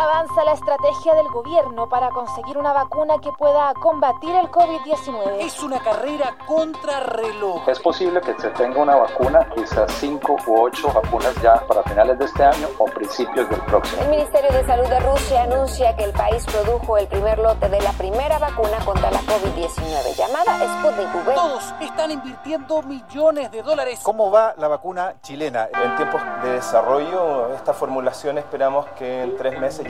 Avanza 0.00 0.44
la 0.44 0.52
estrategia 0.52 1.14
del 1.14 1.28
gobierno 1.28 1.86
para 1.86 2.08
conseguir 2.08 2.56
una 2.56 2.72
vacuna 2.72 3.18
que 3.18 3.30
pueda 3.32 3.74
combatir 3.74 4.34
el 4.34 4.50
COVID-19. 4.50 5.40
Es 5.40 5.62
una 5.62 5.78
carrera 5.78 6.34
contra 6.46 7.00
reloj. 7.00 7.68
Es 7.68 7.78
posible 7.80 8.22
que 8.22 8.32
se 8.40 8.48
tenga 8.48 8.80
una 8.80 8.96
vacuna, 8.96 9.46
quizás 9.54 9.92
cinco 9.92 10.38
u 10.46 10.62
ocho 10.62 10.90
vacunas 10.90 11.34
ya 11.42 11.56
para 11.66 11.82
finales 11.82 12.18
de 12.18 12.24
este 12.24 12.42
año 12.42 12.66
o 12.78 12.86
principios 12.86 13.46
del 13.50 13.60
próximo. 13.66 14.00
El 14.00 14.08
Ministerio 14.08 14.50
de 14.50 14.64
Salud 14.64 14.88
de 14.88 15.00
Rusia 15.00 15.42
anuncia 15.42 15.94
que 15.94 16.04
el 16.04 16.12
país 16.12 16.46
produjo 16.46 16.96
el 16.96 17.06
primer 17.06 17.38
lote 17.38 17.68
de 17.68 17.80
la 17.82 17.92
primera 17.92 18.38
vacuna 18.38 18.78
contra 18.82 19.10
la 19.10 19.18
COVID-19, 19.18 20.16
llamada 20.16 20.78
Sputnik 20.78 21.14
V. 21.14 21.34
Todos 21.34 21.74
están 21.82 22.10
invirtiendo 22.10 22.80
millones 22.84 23.50
de 23.50 23.62
dólares. 23.62 24.00
¿Cómo 24.02 24.30
va 24.30 24.54
la 24.56 24.68
vacuna 24.68 25.16
chilena? 25.20 25.68
En 25.74 25.94
tiempos 25.96 26.22
de 26.42 26.52
desarrollo, 26.52 27.52
esta 27.52 27.74
formulación 27.74 28.38
esperamos 28.38 28.86
que 28.96 29.24
en 29.24 29.36
tres 29.36 29.60
meses 29.60 29.89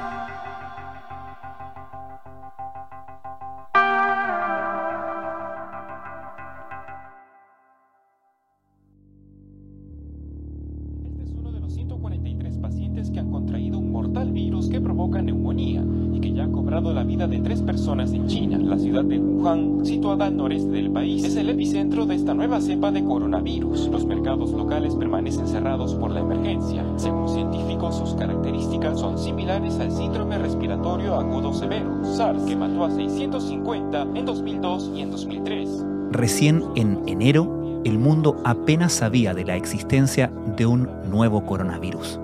Según 26.97 27.29
científicos, 27.29 27.95
sus 27.95 28.13
características 28.15 28.99
son 28.99 29.17
similares 29.17 29.79
al 29.79 29.91
síndrome 29.91 30.37
respiratorio 30.37 31.15
agudo 31.15 31.53
severo, 31.53 32.03
SARS, 32.03 32.43
que 32.43 32.57
mató 32.57 32.83
a 32.83 32.91
650 32.91 34.01
en 34.15 34.25
2002 34.25 34.91
y 34.95 35.01
en 35.01 35.11
2003. 35.11 35.85
Recién 36.11 36.65
en 36.75 37.01
enero, 37.07 37.81
el 37.85 37.97
mundo 37.97 38.35
apenas 38.43 38.91
sabía 38.91 39.33
de 39.33 39.45
la 39.45 39.55
existencia 39.55 40.29
de 40.57 40.65
un 40.65 40.89
nuevo 41.09 41.45
coronavirus. 41.45 42.19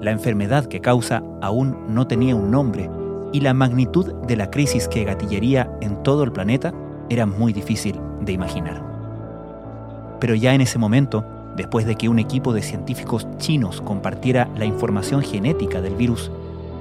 La 0.00 0.10
enfermedad 0.10 0.66
que 0.66 0.80
causa 0.80 1.22
aún 1.40 1.76
no 1.94 2.08
tenía 2.08 2.34
un 2.34 2.50
nombre 2.50 2.90
y 3.32 3.40
la 3.40 3.54
magnitud 3.54 4.12
de 4.26 4.36
la 4.36 4.50
crisis 4.50 4.88
que 4.88 5.04
gatillaría 5.04 5.70
en 5.80 6.02
todo 6.02 6.24
el 6.24 6.32
planeta 6.32 6.74
era 7.08 7.24
muy 7.24 7.52
difícil 7.52 8.00
de 8.20 8.32
imaginar. 8.32 8.82
Pero 10.18 10.34
ya 10.34 10.54
en 10.54 10.60
ese 10.60 10.78
momento, 10.78 11.24
después 11.60 11.84
de 11.84 11.94
que 11.94 12.08
un 12.08 12.18
equipo 12.18 12.54
de 12.54 12.62
científicos 12.62 13.28
chinos 13.36 13.82
compartiera 13.82 14.48
la 14.56 14.64
información 14.64 15.20
genética 15.20 15.82
del 15.82 15.94
virus, 15.94 16.30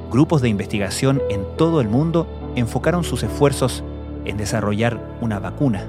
grupos 0.09 0.41
de 0.41 0.47
investigación 0.47 1.21
en 1.29 1.43
todo 1.57 1.81
el 1.81 1.89
mundo 1.89 2.27
enfocaron 2.55 3.03
sus 3.03 3.23
esfuerzos 3.23 3.83
en 4.23 4.37
desarrollar 4.37 4.97
una 5.19 5.37
vacuna. 5.37 5.85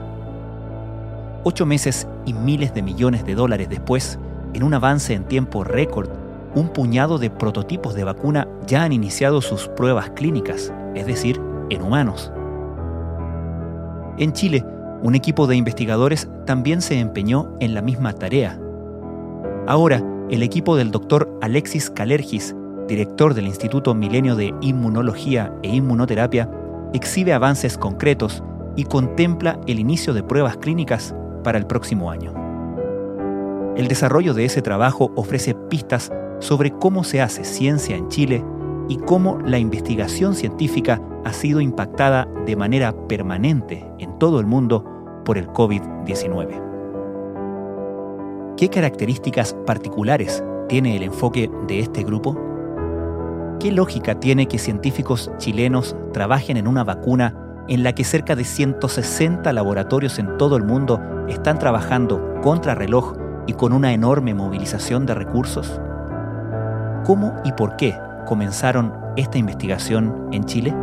Ocho 1.45 1.67
meses 1.67 2.09
y 2.27 2.33
miles 2.33 2.75
de 2.75 2.83
millones 2.83 3.25
de 3.25 3.37
dólares 3.37 3.69
después, 3.69 4.19
en 4.55 4.65
un 4.65 4.75
avance 4.75 5.15
en 5.15 5.23
tiempo 5.23 5.63
récord, 5.63 6.11
un 6.57 6.71
puñado 6.71 7.19
de 7.19 7.31
prototipos 7.31 7.95
de 7.95 8.03
vacuna 8.03 8.49
ya 8.67 8.83
han 8.83 8.93
iniciado 8.93 9.41
sus 9.41 9.69
pruebas 9.69 10.11
clínicas, 10.17 10.73
es 10.97 11.07
decir, 11.07 11.41
en 11.71 11.81
humanos. 11.83 12.33
En 14.19 14.33
Chile, 14.33 14.65
un 15.01 15.15
equipo 15.15 15.47
de 15.47 15.55
investigadores 15.55 16.29
también 16.45 16.83
se 16.83 16.99
empeñó 16.99 17.57
en 17.61 17.73
la 17.73 17.83
misma 17.83 18.15
tarea. 18.15 18.59
Ahora, 19.67 20.03
el 20.31 20.43
equipo 20.43 20.77
del 20.77 20.91
doctor 20.91 21.31
Alexis 21.41 21.91
Calergis, 21.91 22.55
director 22.89 23.35
del 23.35 23.47
Instituto 23.47 23.95
Milenio 23.95 24.37
de 24.37 24.55
Inmunología 24.61 25.55
e 25.63 25.69
Inmunoterapia, 25.69 26.51
exhibe 26.93 27.33
avances 27.33 27.79
concretos 27.79 28.43
y 28.77 28.85
contempla 28.85 29.61
el 29.67 29.79
inicio 29.79 30.15
de 30.15 30.23
pruebas 30.23 30.57
clínicas 30.57 31.15
para 31.45 31.59
el 31.59 31.67
próximo 31.67 32.11
año. 32.11 32.33
El 33.77 33.89
desarrollo 33.89 34.35
de 34.35 34.45
ese 34.45 34.63
trabajo 34.63 35.13
ofrece 35.15 35.55
pistas 35.55 36.13
sobre 36.41 36.71
cómo 36.71 37.05
se 37.05 37.21
hace 37.21 37.45
ciencia 37.45 37.97
en 37.97 38.09
Chile 38.09 38.45
y 38.89 38.97
cómo 38.97 39.39
la 39.45 39.59
investigación 39.59 40.35
científica 40.35 41.01
ha 41.25 41.33
sido 41.33 41.61
impactada 41.61 42.27
de 42.47 42.57
manera 42.57 42.93
permanente 43.07 43.87
en 43.99 44.19
todo 44.19 44.41
el 44.41 44.47
mundo 44.47 44.85
por 45.25 45.39
el 45.39 45.47
COVID-19. 45.49 46.70
¿Qué 48.61 48.69
características 48.69 49.55
particulares 49.65 50.45
tiene 50.69 50.95
el 50.95 51.03
enfoque 51.03 51.51
de 51.67 51.81
este 51.81 52.05
grupo? 52.05 52.37
¿Qué 53.59 53.73
lógica 53.73 54.21
tiene 54.21 54.49
que 54.49 54.59
científicos 54.59 55.33
chilenos 55.39 55.97
trabajen 56.13 56.59
en 56.59 56.69
una 56.69 56.85
vacuna 56.85 57.35
en 57.69 57.83
la 57.83 57.95
que 57.95 58.05
cerca 58.05 58.37
de 58.37 58.45
160 58.45 59.51
laboratorios 59.55 60.19
en 60.19 60.37
todo 60.37 60.59
el 60.59 60.65
mundo 60.65 61.01
están 61.27 61.59
trabajando 61.59 62.39
contra 62.43 62.75
reloj 62.75 63.15
y 63.47 63.55
con 63.55 63.73
una 63.73 63.95
enorme 63.95 64.35
movilización 64.35 65.07
de 65.07 65.15
recursos? 65.15 65.81
¿Cómo 67.07 67.41
y 67.47 67.53
por 67.53 67.77
qué 67.77 67.97
comenzaron 68.27 68.93
esta 69.17 69.39
investigación 69.39 70.29
en 70.33 70.45
Chile? 70.45 70.75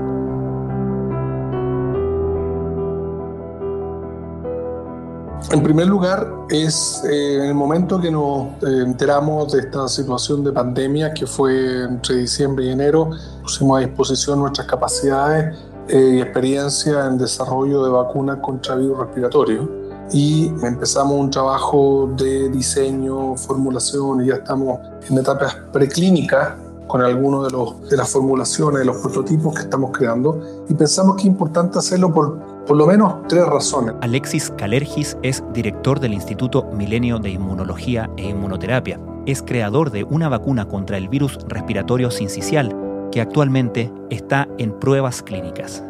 En 5.50 5.64
primer 5.64 5.88
lugar, 5.88 6.30
es 6.50 7.02
eh, 7.10 7.36
en 7.36 7.44
el 7.44 7.56
momento 7.56 8.02
que 8.02 8.12
nos 8.12 8.48
eh, 8.64 8.84
enteramos 8.86 9.54
de 9.54 9.62
esta 9.62 9.88
situación 9.88 10.44
de 10.44 10.52
pandemia, 10.52 11.14
que 11.14 11.26
fue 11.26 11.86
entre 11.86 12.16
diciembre 12.16 12.66
y 12.66 12.70
enero, 12.72 13.12
pusimos 13.44 13.78
a 13.78 13.86
disposición 13.86 14.40
nuestras 14.40 14.68
capacidades 14.68 15.58
eh, 15.88 16.16
y 16.16 16.22
experiencia 16.22 17.06
en 17.06 17.18
desarrollo 17.18 17.82
de 17.86 17.90
vacunas 17.90 18.40
contra 18.42 18.76
virus 18.76 19.00
respiratorio. 19.00 19.72
Y 20.12 20.52
empezamos 20.64 21.18
un 21.18 21.30
trabajo 21.30 22.10
de 22.18 22.50
diseño, 22.50 23.38
formulación 23.38 24.26
y 24.26 24.28
ya 24.28 24.36
estamos 24.36 24.80
en 25.10 25.18
etapas 25.18 25.56
preclínicas 25.72 26.56
con 26.88 27.02
algunos 27.02 27.46
de, 27.46 27.58
los, 27.58 27.90
de 27.90 27.96
las 27.96 28.10
formulaciones, 28.10 28.80
de 28.80 28.86
los 28.86 28.98
prototipos 28.98 29.56
que 29.56 29.62
estamos 29.62 29.92
creando. 29.98 30.66
Y 30.68 30.74
pensamos 30.74 31.16
que 31.16 31.22
es 31.22 31.28
importante 31.28 31.80
hacerlo 31.80 32.14
por 32.14 32.57
por 32.68 32.76
lo 32.76 32.86
menos 32.86 33.16
tres 33.30 33.46
razones. 33.46 33.96
Alexis 34.02 34.52
Calergis 34.58 35.18
es 35.24 35.42
director 35.54 36.00
del 36.00 36.14
Instituto 36.14 36.66
Milenio 36.74 37.18
de 37.18 37.30
Inmunología 37.30 38.10
e 38.18 38.24
Inmunoterapia. 38.24 39.00
Es 39.26 39.42
creador 39.42 39.90
de 39.90 40.04
una 40.04 40.28
vacuna 40.28 40.68
contra 40.68 40.98
el 40.98 41.08
virus 41.08 41.38
respiratorio 41.48 42.12
sincicial 42.12 42.76
que 43.12 43.22
actualmente 43.22 43.92
está 44.10 44.48
en 44.58 44.78
pruebas 44.78 45.24
clínicas. 45.24 45.82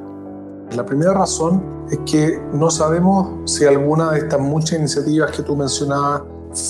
La 0.76 0.86
primera 0.86 1.14
razón 1.14 1.64
es 1.90 2.00
que 2.06 2.40
no 2.54 2.70
sabemos 2.70 3.50
si 3.50 3.66
alguna 3.66 4.12
de 4.12 4.20
estas 4.20 4.40
muchas 4.40 4.80
iniciativas 4.80 5.32
que 5.32 5.42
tú 5.42 5.56
mencionabas 5.56 6.24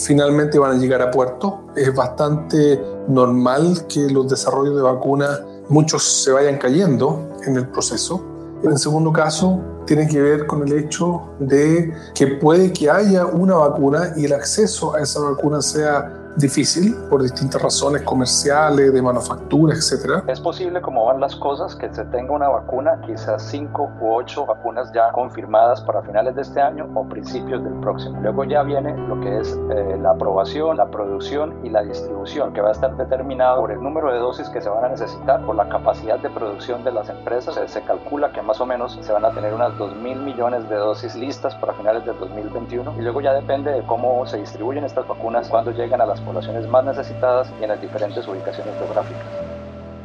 finalmente 0.06 0.58
van 0.58 0.78
a 0.78 0.78
llegar 0.78 1.02
a 1.02 1.12
puerto. 1.12 1.66
Es 1.76 1.94
bastante 1.94 2.82
normal 3.08 3.86
que 3.88 4.10
los 4.10 4.30
desarrollos 4.30 4.76
de 4.76 4.82
vacunas, 4.82 5.42
muchos 5.70 6.04
se 6.04 6.32
vayan 6.32 6.58
cayendo 6.58 7.28
en 7.46 7.58
el 7.58 7.68
proceso. 7.68 8.37
En 8.64 8.72
el 8.72 8.78
segundo 8.78 9.14
caso, 9.14 9.62
tiene 9.86 10.08
que 10.08 10.22
ver 10.22 10.48
con 10.48 10.68
el 10.68 10.74
hecho 10.74 11.22
de 11.40 11.94
que 12.14 12.28
puede 12.28 12.74
que 12.74 12.90
haya 12.90 13.26
una 13.26 13.56
vacuna 13.56 14.14
y 14.16 14.26
el 14.26 14.34
acceso 14.34 14.94
a 14.96 15.02
esa 15.02 15.22
vacuna 15.22 15.62
sea 15.62 16.17
difícil 16.38 16.96
por 17.10 17.24
distintas 17.24 17.62
razones 17.62 18.04
comerciales, 18.04 18.94
de 18.94 19.02
manufactura, 19.02 19.76
etcétera. 19.76 20.24
Es 20.28 20.40
posible, 20.40 20.82
como 20.82 21.06
van 21.06 21.20
las 21.20 21.36
cosas, 21.36 21.76
que 21.76 21.92
se 21.94 22.06
tenga 22.06 22.34
una 22.34 22.48
vacuna, 22.48 23.02
quizás 23.06 23.44
cinco 23.44 23.90
u 24.00 24.14
ocho 24.14 24.46
vacunas 24.46 24.92
ya 24.94 25.12
confirmadas 25.12 25.82
para 25.82 26.02
finales 26.04 26.36
de 26.36 26.44
este 26.44 26.62
año 26.62 26.88
o 26.94 27.08
principios 27.08 27.64
del 27.64 27.74
próximo. 27.80 28.20
Luego 28.22 28.44
ya 28.44 28.64
viene 28.64 28.96
lo 29.08 29.20
que 29.20 29.40
es 29.40 29.60
eh, 29.72 29.98
la 30.02 30.12
aprobación, 30.12 30.78
la 30.78 30.88
producción 30.88 31.56
y 31.64 31.70
la 31.70 31.82
distribución, 31.82 32.54
que 32.54 32.62
va 32.62 32.70
a 32.70 32.74
estar 32.74 32.96
determinado 32.96 33.62
por 33.62 33.72
el 33.72 33.82
número 33.82 34.14
de 34.14 34.20
dosis 34.20 34.48
que 34.50 34.62
se 34.62 34.70
van 34.70 34.86
a 34.86 34.90
necesitar, 34.90 35.44
por 35.46 35.56
la 35.56 35.68
capacidad 35.70 36.20
de 36.20 36.30
producción 36.30 36.84
de 36.84 36.92
las 36.92 37.10
empresas. 37.10 37.56
Se, 37.56 37.68
se 37.68 37.82
calcula 37.82 38.32
que 38.32 38.42
más 38.42 38.62
o 38.62 38.66
menos 38.66 38.98
se 39.02 39.12
van 39.12 39.26
a 39.26 39.32
tener 39.32 39.54
unas 39.54 39.78
2 39.78 39.96
mil 39.98 40.20
millones 40.20 40.70
de 40.70 40.76
dosis 40.76 41.16
listas 41.16 41.56
para 41.56 41.74
finales 41.74 42.06
del 42.06 42.18
2021 42.20 42.96
y 42.98 43.02
luego 43.02 43.22
ya 43.22 43.34
depende 43.34 43.72
de 43.72 43.84
cómo 43.86 44.26
se 44.28 44.38
distribuyen 44.38 44.84
estas 44.84 45.08
vacunas 45.08 45.50
cuando 45.50 45.72
llegan 45.72 46.02
a 46.02 46.06
las 46.06 46.22
poblaciones 46.28 46.68
más 46.68 46.86
necesitadas 46.86 47.48
y 47.60 47.64
en 47.64 47.70
las 47.70 47.82
diferentes 47.82 48.28
ubicaciones 48.28 48.76
geográficas. 48.78 49.24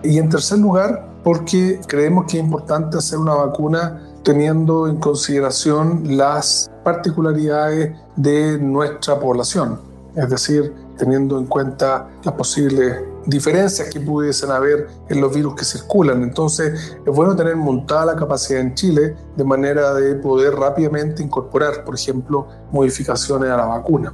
Y 0.02 0.18
en 0.18 0.28
tercer 0.28 0.58
lugar, 0.58 1.06
porque 1.22 1.80
creemos 1.86 2.26
que 2.26 2.38
es 2.38 2.44
importante 2.44 2.98
hacer 2.98 3.18
una 3.18 3.34
vacuna 3.34 4.00
teniendo 4.22 4.88
en 4.88 4.96
consideración 4.96 6.16
las 6.16 6.70
particularidades 6.84 7.96
de 8.16 8.58
nuestra 8.58 9.18
población, 9.18 9.80
es 10.16 10.28
decir, 10.28 10.72
teniendo 10.98 11.38
en 11.38 11.46
cuenta 11.46 12.08
las 12.24 12.34
posibles 12.34 13.00
diferencias 13.26 13.88
que 13.88 14.00
pudiesen 14.00 14.50
haber 14.50 14.88
en 15.08 15.20
los 15.20 15.34
virus 15.34 15.54
que 15.54 15.64
circulan. 15.64 16.22
Entonces, 16.22 16.96
es 17.04 17.14
bueno 17.14 17.36
tener 17.36 17.56
montada 17.56 18.06
la 18.06 18.16
capacidad 18.16 18.60
en 18.60 18.74
Chile 18.74 19.14
de 19.36 19.44
manera 19.44 19.94
de 19.94 20.14
poder 20.16 20.54
rápidamente 20.54 21.22
incorporar, 21.22 21.84
por 21.84 21.94
ejemplo, 21.94 22.46
modificaciones 22.70 23.50
a 23.50 23.56
la 23.56 23.66
vacuna. 23.66 24.12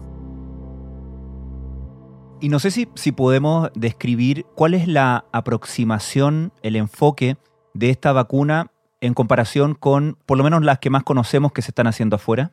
Y 2.41 2.51
no 2.51 2.61
sé 2.61 2.71
si, 2.71 2.89
si 2.95 3.11
podemos 3.11 3.71
describir 3.75 4.47
cuál 4.55 4.75
es 4.75 4.87
la 4.87 5.25
aproximación, 5.33 6.53
el 6.63 6.77
enfoque 6.77 7.37
de 7.75 7.91
esta 7.91 8.13
vacuna 8.13 8.71
en 9.01 9.15
comparación 9.15 9.75
con 9.75 10.17
por 10.27 10.39
lo 10.39 10.45
menos 10.45 10.63
las 10.63 10.79
que 10.79 10.91
más 10.91 11.05
conocemos 11.05 11.53
que 11.53 11.63
se 11.63 11.71
están 11.71 11.87
haciendo 11.87 12.17
afuera. 12.17 12.53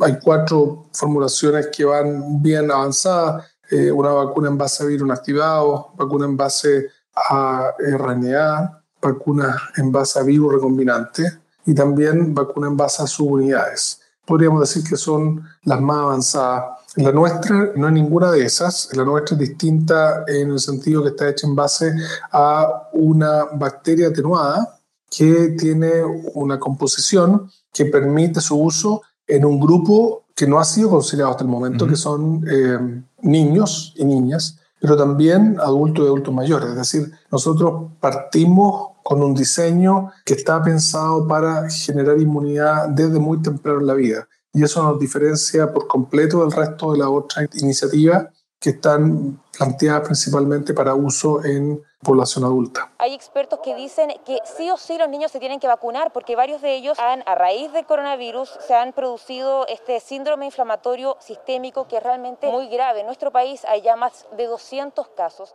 Hay 0.00 0.18
cuatro 0.22 0.86
formulaciones 0.92 1.68
que 1.68 1.84
van 1.84 2.42
bien 2.42 2.70
avanzadas. 2.70 3.44
Eh, 3.70 3.90
una 3.90 4.10
vacuna 4.10 4.48
en 4.48 4.58
base 4.58 4.82
a 4.82 4.86
virus 4.86 5.06
inactivado, 5.06 5.92
vacuna 5.96 6.26
en 6.26 6.36
base 6.36 6.88
a 7.14 7.70
RNA, 7.78 8.82
vacuna 9.00 9.56
en 9.76 9.92
base 9.92 10.18
a 10.18 10.22
virus 10.22 10.54
recombinante 10.54 11.22
y 11.64 11.74
también 11.74 12.34
vacuna 12.34 12.66
en 12.66 12.76
base 12.76 13.02
a 13.02 13.06
subunidades. 13.06 14.00
Podríamos 14.26 14.60
decir 14.60 14.88
que 14.88 14.96
son 14.96 15.44
las 15.62 15.80
más 15.80 15.98
avanzadas. 15.98 16.64
La 16.96 17.10
nuestra 17.10 17.72
no 17.74 17.88
es 17.88 17.92
ninguna 17.92 18.30
de 18.30 18.44
esas. 18.44 18.88
La 18.92 19.04
nuestra 19.04 19.34
es 19.34 19.40
distinta 19.40 20.24
en 20.28 20.52
el 20.52 20.60
sentido 20.60 21.02
que 21.02 21.08
está 21.08 21.28
hecha 21.28 21.46
en 21.46 21.56
base 21.56 21.92
a 22.30 22.88
una 22.92 23.44
bacteria 23.52 24.08
atenuada 24.08 24.78
que 25.10 25.54
tiene 25.58 25.90
una 26.34 26.58
composición 26.58 27.50
que 27.72 27.86
permite 27.86 28.40
su 28.40 28.60
uso 28.60 29.02
en 29.26 29.44
un 29.44 29.60
grupo 29.60 30.24
que 30.34 30.46
no 30.46 30.58
ha 30.58 30.64
sido 30.64 30.90
considerado 30.90 31.32
hasta 31.32 31.44
el 31.44 31.50
momento, 31.50 31.86
que 31.86 31.96
son 31.96 32.44
eh, 32.50 33.02
niños 33.22 33.94
y 33.96 34.04
niñas, 34.04 34.58
pero 34.80 34.96
también 34.96 35.56
adultos 35.60 36.04
y 36.04 36.08
adultos 36.08 36.34
mayores. 36.34 36.70
Es 36.70 36.76
decir, 36.76 37.12
nosotros 37.30 37.92
partimos 38.00 38.88
con 39.02 39.22
un 39.22 39.34
diseño 39.34 40.10
que 40.24 40.34
está 40.34 40.62
pensado 40.62 41.26
para 41.28 41.68
generar 41.70 42.18
inmunidad 42.20 42.88
desde 42.88 43.18
muy 43.18 43.40
temprano 43.42 43.80
en 43.80 43.86
la 43.86 43.94
vida. 43.94 44.28
Y 44.54 44.62
eso 44.62 44.82
nos 44.82 44.98
diferencia 44.98 45.72
por 45.72 45.88
completo 45.88 46.40
del 46.40 46.52
resto 46.52 46.92
de 46.92 46.98
las 46.98 47.08
otras 47.08 47.48
iniciativas 47.56 48.28
que 48.60 48.70
están 48.70 49.42
planteadas 49.58 50.06
principalmente 50.06 50.72
para 50.72 50.94
uso 50.94 51.44
en 51.44 51.82
población 52.02 52.44
adulta. 52.44 52.92
Hay 52.98 53.12
expertos 53.12 53.58
que 53.62 53.74
dicen 53.74 54.10
que 54.24 54.38
sí 54.56 54.70
o 54.70 54.78
sí 54.78 54.96
los 54.96 55.08
niños 55.08 55.32
se 55.32 55.38
tienen 55.38 55.60
que 55.60 55.66
vacunar 55.66 56.12
porque 56.12 56.36
varios 56.36 56.62
de 56.62 56.74
ellos 56.76 56.98
han, 56.98 57.22
a 57.26 57.34
raíz 57.34 57.72
del 57.72 57.84
coronavirus 57.84 58.50
se 58.66 58.74
han 58.74 58.92
producido 58.92 59.66
este 59.66 60.00
síndrome 60.00 60.46
inflamatorio 60.46 61.16
sistémico 61.20 61.88
que 61.88 61.96
es 61.96 62.02
realmente 62.02 62.50
muy 62.50 62.68
grave. 62.68 63.00
En 63.00 63.06
nuestro 63.06 63.32
país 63.32 63.64
hay 63.66 63.82
ya 63.82 63.96
más 63.96 64.26
de 64.36 64.46
200 64.46 65.08
casos. 65.08 65.54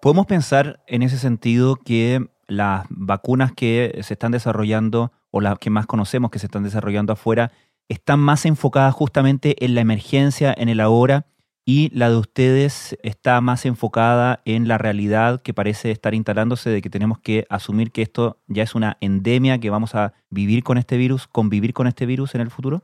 ¿Podemos 0.00 0.26
pensar 0.26 0.80
en 0.86 1.02
ese 1.02 1.18
sentido 1.18 1.76
que 1.76 2.28
las 2.46 2.86
vacunas 2.90 3.52
que 3.52 3.98
se 4.02 4.14
están 4.14 4.30
desarrollando 4.30 5.10
o 5.30 5.40
las 5.40 5.58
que 5.58 5.70
más 5.70 5.86
conocemos 5.86 6.30
que 6.30 6.38
se 6.38 6.46
están 6.46 6.62
desarrollando 6.62 7.12
afuera 7.12 7.50
están 7.88 8.20
más 8.20 8.46
enfocadas 8.46 8.94
justamente 8.94 9.64
en 9.64 9.74
la 9.74 9.80
emergencia, 9.80 10.54
en 10.56 10.68
el 10.68 10.80
ahora, 10.80 11.26
y 11.68 11.90
la 11.92 12.08
de 12.08 12.16
ustedes 12.16 12.96
está 13.02 13.40
más 13.40 13.66
enfocada 13.66 14.40
en 14.44 14.68
la 14.68 14.78
realidad 14.78 15.42
que 15.42 15.52
parece 15.52 15.90
estar 15.90 16.14
instalándose 16.14 16.70
de 16.70 16.80
que 16.80 16.90
tenemos 16.90 17.18
que 17.18 17.44
asumir 17.50 17.90
que 17.90 18.02
esto 18.02 18.38
ya 18.46 18.62
es 18.62 18.76
una 18.76 18.98
endemia, 19.00 19.58
que 19.58 19.68
vamos 19.68 19.96
a 19.96 20.12
vivir 20.30 20.62
con 20.62 20.78
este 20.78 20.96
virus, 20.96 21.26
convivir 21.26 21.74
con 21.74 21.88
este 21.88 22.06
virus 22.06 22.36
en 22.36 22.42
el 22.42 22.50
futuro? 22.50 22.82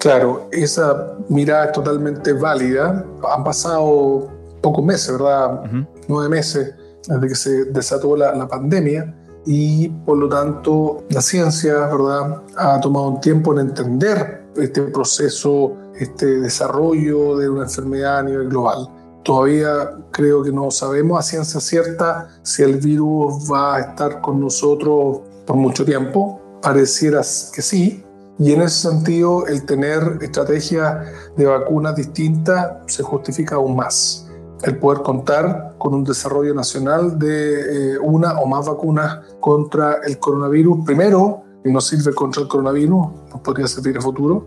Claro, 0.00 0.48
esa 0.50 1.16
mirada 1.28 1.66
es 1.66 1.72
totalmente 1.72 2.32
válida. 2.32 3.04
Han 3.32 3.44
pasado 3.44 4.32
pocos 4.62 4.84
meses, 4.84 5.12
¿verdad? 5.12 5.62
Nueve 6.08 6.28
meses 6.28 6.74
desde 7.06 7.28
que 7.28 7.34
se 7.36 7.64
desató 7.66 8.16
la, 8.16 8.34
la 8.34 8.48
pandemia 8.48 9.14
y 9.46 9.88
por 9.88 10.18
lo 10.18 10.28
tanto 10.28 11.04
la 11.10 11.20
ciencia, 11.20 11.86
¿verdad? 11.86 12.42
Ha 12.56 12.80
tomado 12.80 13.08
un 13.08 13.20
tiempo 13.20 13.52
en 13.52 13.68
entender 13.68 14.44
este 14.56 14.82
proceso 14.82 15.76
este 16.00 16.40
desarrollo 16.40 17.36
de 17.36 17.48
una 17.48 17.64
enfermedad 17.64 18.18
a 18.18 18.22
nivel 18.22 18.48
global. 18.48 18.88
Todavía 19.22 19.90
creo 20.10 20.42
que 20.42 20.50
no 20.50 20.70
sabemos 20.70 21.18
a 21.18 21.22
ciencia 21.22 21.60
cierta 21.60 22.28
si 22.42 22.62
el 22.62 22.78
virus 22.78 23.50
va 23.52 23.76
a 23.76 23.80
estar 23.80 24.20
con 24.22 24.40
nosotros 24.40 25.20
por 25.46 25.56
mucho 25.56 25.84
tiempo. 25.84 26.40
Pareciera 26.62 27.20
que 27.54 27.62
sí. 27.62 28.02
Y 28.38 28.52
en 28.52 28.62
ese 28.62 28.88
sentido, 28.88 29.46
el 29.46 29.66
tener 29.66 30.18
estrategias 30.22 31.06
de 31.36 31.44
vacunas 31.44 31.94
distintas 31.94 32.78
se 32.86 33.02
justifica 33.02 33.56
aún 33.56 33.76
más. 33.76 34.29
El 34.62 34.78
poder 34.78 35.02
contar 35.02 35.74
con 35.78 35.94
un 35.94 36.04
desarrollo 36.04 36.54
nacional 36.54 37.18
de 37.18 37.94
eh, 37.94 37.98
una 37.98 38.38
o 38.40 38.46
más 38.46 38.66
vacunas 38.66 39.20
contra 39.40 40.00
el 40.06 40.18
coronavirus, 40.18 40.84
primero, 40.84 41.42
nos 41.64 41.86
sirve 41.86 42.14
contra 42.14 42.42
el 42.42 42.48
coronavirus, 42.48 43.06
nos 43.32 43.40
podría 43.42 43.66
servir 43.66 43.98
a 43.98 44.00
futuro, 44.00 44.46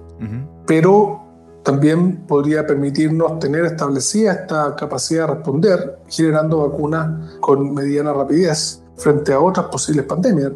pero 0.65 1.21
también 1.63 2.25
podría 2.27 2.65
permitirnos 2.65 3.39
tener 3.39 3.65
establecida 3.65 4.33
esta 4.33 4.75
capacidad 4.75 5.27
de 5.27 5.33
responder 5.35 5.99
generando 6.07 6.67
vacunas 6.69 7.37
con 7.39 7.73
mediana 7.73 8.13
rapidez 8.13 8.82
frente 8.97 9.33
a 9.33 9.39
otras 9.39 9.67
posibles 9.67 10.05
pandemias. 10.05 10.51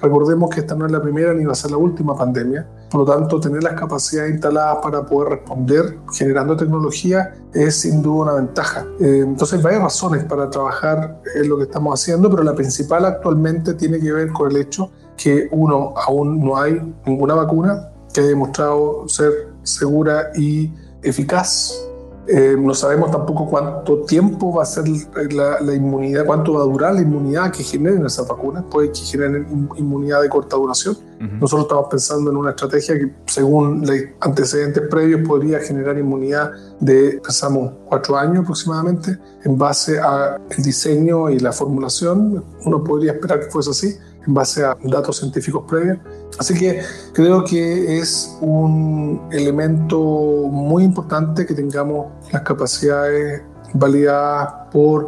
recordemos 0.00 0.50
que 0.50 0.60
esta 0.60 0.74
no 0.74 0.86
es 0.86 0.92
la 0.92 1.02
primera 1.02 1.34
ni 1.34 1.44
va 1.44 1.52
a 1.52 1.54
ser 1.54 1.70
la 1.70 1.76
última 1.76 2.16
pandemia. 2.16 2.66
Por 2.90 3.00
lo 3.00 3.12
tanto, 3.12 3.40
tener 3.40 3.62
las 3.62 3.74
capacidades 3.74 4.32
instaladas 4.32 4.78
para 4.82 5.04
poder 5.04 5.30
responder 5.30 5.98
generando 6.12 6.56
tecnología 6.56 7.34
es 7.52 7.76
sin 7.76 8.02
duda 8.02 8.22
una 8.22 8.32
ventaja. 8.34 8.86
Eh, 9.00 9.20
entonces, 9.24 9.58
hay 9.58 9.64
varias 9.64 9.82
razones 9.82 10.24
para 10.24 10.50
trabajar 10.50 11.20
en 11.34 11.48
lo 11.48 11.56
que 11.56 11.64
estamos 11.64 12.00
haciendo, 12.00 12.30
pero 12.30 12.42
la 12.42 12.54
principal 12.54 13.04
actualmente 13.04 13.74
tiene 13.74 14.00
que 14.00 14.12
ver 14.12 14.32
con 14.32 14.50
el 14.50 14.56
hecho 14.56 14.90
que, 15.16 15.48
uno, 15.52 15.94
aún 15.96 16.44
no 16.44 16.56
hay 16.56 16.80
ninguna 17.04 17.34
vacuna 17.34 17.90
que 18.12 18.20
haya 18.20 18.30
demostrado 18.30 19.08
ser 19.08 19.50
segura 19.62 20.30
y 20.34 20.72
eficaz. 21.02 21.89
Eh, 22.32 22.56
no 22.56 22.74
sabemos 22.74 23.10
tampoco 23.10 23.48
cuánto 23.48 24.02
tiempo 24.02 24.54
va 24.54 24.62
a 24.62 24.66
ser 24.66 24.84
la, 25.32 25.74
inmunidad, 25.74 26.24
cuánto 26.24 26.52
va 26.52 26.60
a 26.60 26.64
durar 26.64 26.94
la 26.94 27.00
inmunidad 27.00 27.50
que 27.50 27.64
generen 27.64 28.06
esas 28.06 28.28
vacunas. 28.28 28.62
Puede 28.70 28.92
que 28.92 29.00
generen 29.00 29.68
inmunidad 29.76 30.22
de 30.22 30.28
corta 30.28 30.54
duración. 30.54 30.96
Nosotros 31.18 31.62
estamos 31.62 31.88
pensando 31.90 32.30
en 32.30 32.36
una 32.36 32.50
estrategia 32.50 32.96
que, 32.96 33.12
según 33.26 33.84
los 33.84 33.96
antecedentes 34.20 34.84
previos, 34.88 35.26
podría 35.26 35.58
generar 35.58 35.98
inmunidad 35.98 36.52
de, 36.78 37.20
pensamos, 37.20 37.72
cuatro 37.88 38.16
años 38.16 38.44
aproximadamente, 38.44 39.18
en 39.44 39.58
base 39.58 39.98
al 39.98 40.40
diseño 40.58 41.30
y 41.30 41.40
la 41.40 41.50
formulación. 41.50 42.44
Uno 42.64 42.84
podría 42.84 43.12
esperar 43.12 43.40
que 43.40 43.46
fuese 43.50 43.70
así 43.70 43.98
en 44.26 44.34
base 44.34 44.64
a 44.64 44.76
datos 44.84 45.18
científicos 45.18 45.64
previos. 45.68 45.98
Así 46.38 46.54
que 46.54 46.82
creo 47.12 47.44
que 47.44 47.98
es 47.98 48.36
un 48.40 49.28
elemento 49.32 49.98
muy 49.98 50.84
importante 50.84 51.44
que 51.46 51.54
tengamos 51.54 52.06
las 52.32 52.42
capacidades 52.42 53.42
validadas 53.74 54.70
por 54.72 55.06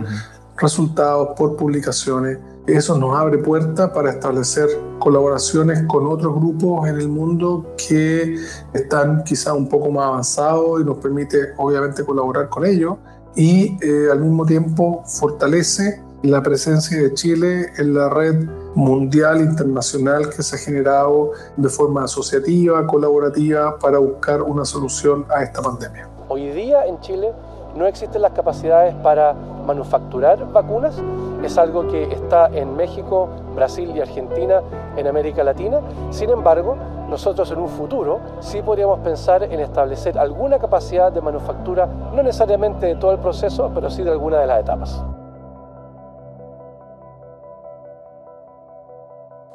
resultados, 0.56 1.30
por 1.36 1.56
publicaciones. 1.56 2.38
Eso 2.66 2.96
nos 2.96 3.16
abre 3.18 3.38
puertas 3.38 3.90
para 3.90 4.10
establecer 4.10 4.68
colaboraciones 5.00 5.82
con 5.88 6.06
otros 6.06 6.34
grupos 6.36 6.88
en 6.88 7.00
el 7.00 7.08
mundo 7.08 7.74
que 7.76 8.36
están 8.72 9.24
quizá 9.24 9.52
un 9.52 9.68
poco 9.68 9.90
más 9.90 10.06
avanzados 10.06 10.80
y 10.80 10.84
nos 10.84 10.98
permite 10.98 11.38
obviamente 11.56 12.04
colaborar 12.04 12.48
con 12.48 12.64
ellos 12.64 12.96
y 13.34 13.76
eh, 13.82 14.08
al 14.12 14.20
mismo 14.20 14.46
tiempo 14.46 15.02
fortalece 15.06 16.00
la 16.22 16.40
presencia 16.40 17.02
de 17.02 17.14
Chile 17.14 17.72
en 17.78 17.94
la 17.94 18.08
red 18.08 18.46
mundial 18.74 19.40
internacional 19.40 20.30
que 20.30 20.42
se 20.42 20.54
ha 20.54 20.58
generado 20.58 21.32
de 21.56 21.68
forma 21.68 22.04
asociativa, 22.04 22.86
colaborativa, 22.86 23.76
para 23.78 23.98
buscar 23.98 24.40
una 24.42 24.64
solución 24.64 25.26
a 25.34 25.42
esta 25.42 25.60
pandemia. 25.60 26.08
Hoy 26.28 26.50
día 26.50 26.86
en 26.86 27.00
Chile 27.00 27.32
no 27.74 27.86
existen 27.86 28.22
las 28.22 28.32
capacidades 28.32 28.94
para 28.96 29.34
manufacturar 29.66 30.52
vacunas. 30.52 30.94
Es 31.42 31.58
algo 31.58 31.88
que 31.88 32.04
está 32.12 32.46
en 32.48 32.76
México, 32.76 33.28
Brasil 33.56 33.90
y 33.94 34.00
Argentina, 34.00 34.62
en 34.96 35.08
América 35.08 35.42
Latina. 35.42 35.80
Sin 36.10 36.30
embargo, 36.30 36.76
nosotros 37.08 37.50
en 37.50 37.58
un 37.58 37.68
futuro 37.68 38.20
sí 38.40 38.62
podríamos 38.62 39.00
pensar 39.00 39.42
en 39.42 39.58
establecer 39.58 40.16
alguna 40.18 40.60
capacidad 40.60 41.10
de 41.10 41.20
manufactura, 41.20 41.86
no 42.14 42.22
necesariamente 42.22 42.86
de 42.86 42.94
todo 42.94 43.10
el 43.10 43.18
proceso, 43.18 43.72
pero 43.74 43.90
sí 43.90 44.04
de 44.04 44.10
alguna 44.10 44.38
de 44.38 44.46
las 44.46 44.60
etapas. 44.60 45.02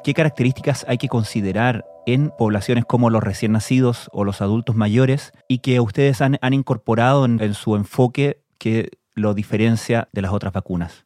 ¿Qué 0.08 0.14
características 0.14 0.86
hay 0.88 0.96
que 0.96 1.06
considerar 1.06 1.84
en 2.06 2.30
poblaciones 2.38 2.86
como 2.86 3.10
los 3.10 3.22
recién 3.22 3.52
nacidos 3.52 4.08
o 4.10 4.24
los 4.24 4.40
adultos 4.40 4.74
mayores 4.74 5.32
y 5.48 5.58
que 5.58 5.80
ustedes 5.80 6.22
han, 6.22 6.38
incorporado 6.50 7.26
en, 7.26 7.52
su 7.52 7.76
enfoque 7.76 8.40
que 8.56 8.88
lo 9.14 9.34
diferencia 9.34 10.08
de 10.14 10.22
las 10.22 10.32
otras 10.32 10.54
vacunas? 10.54 11.04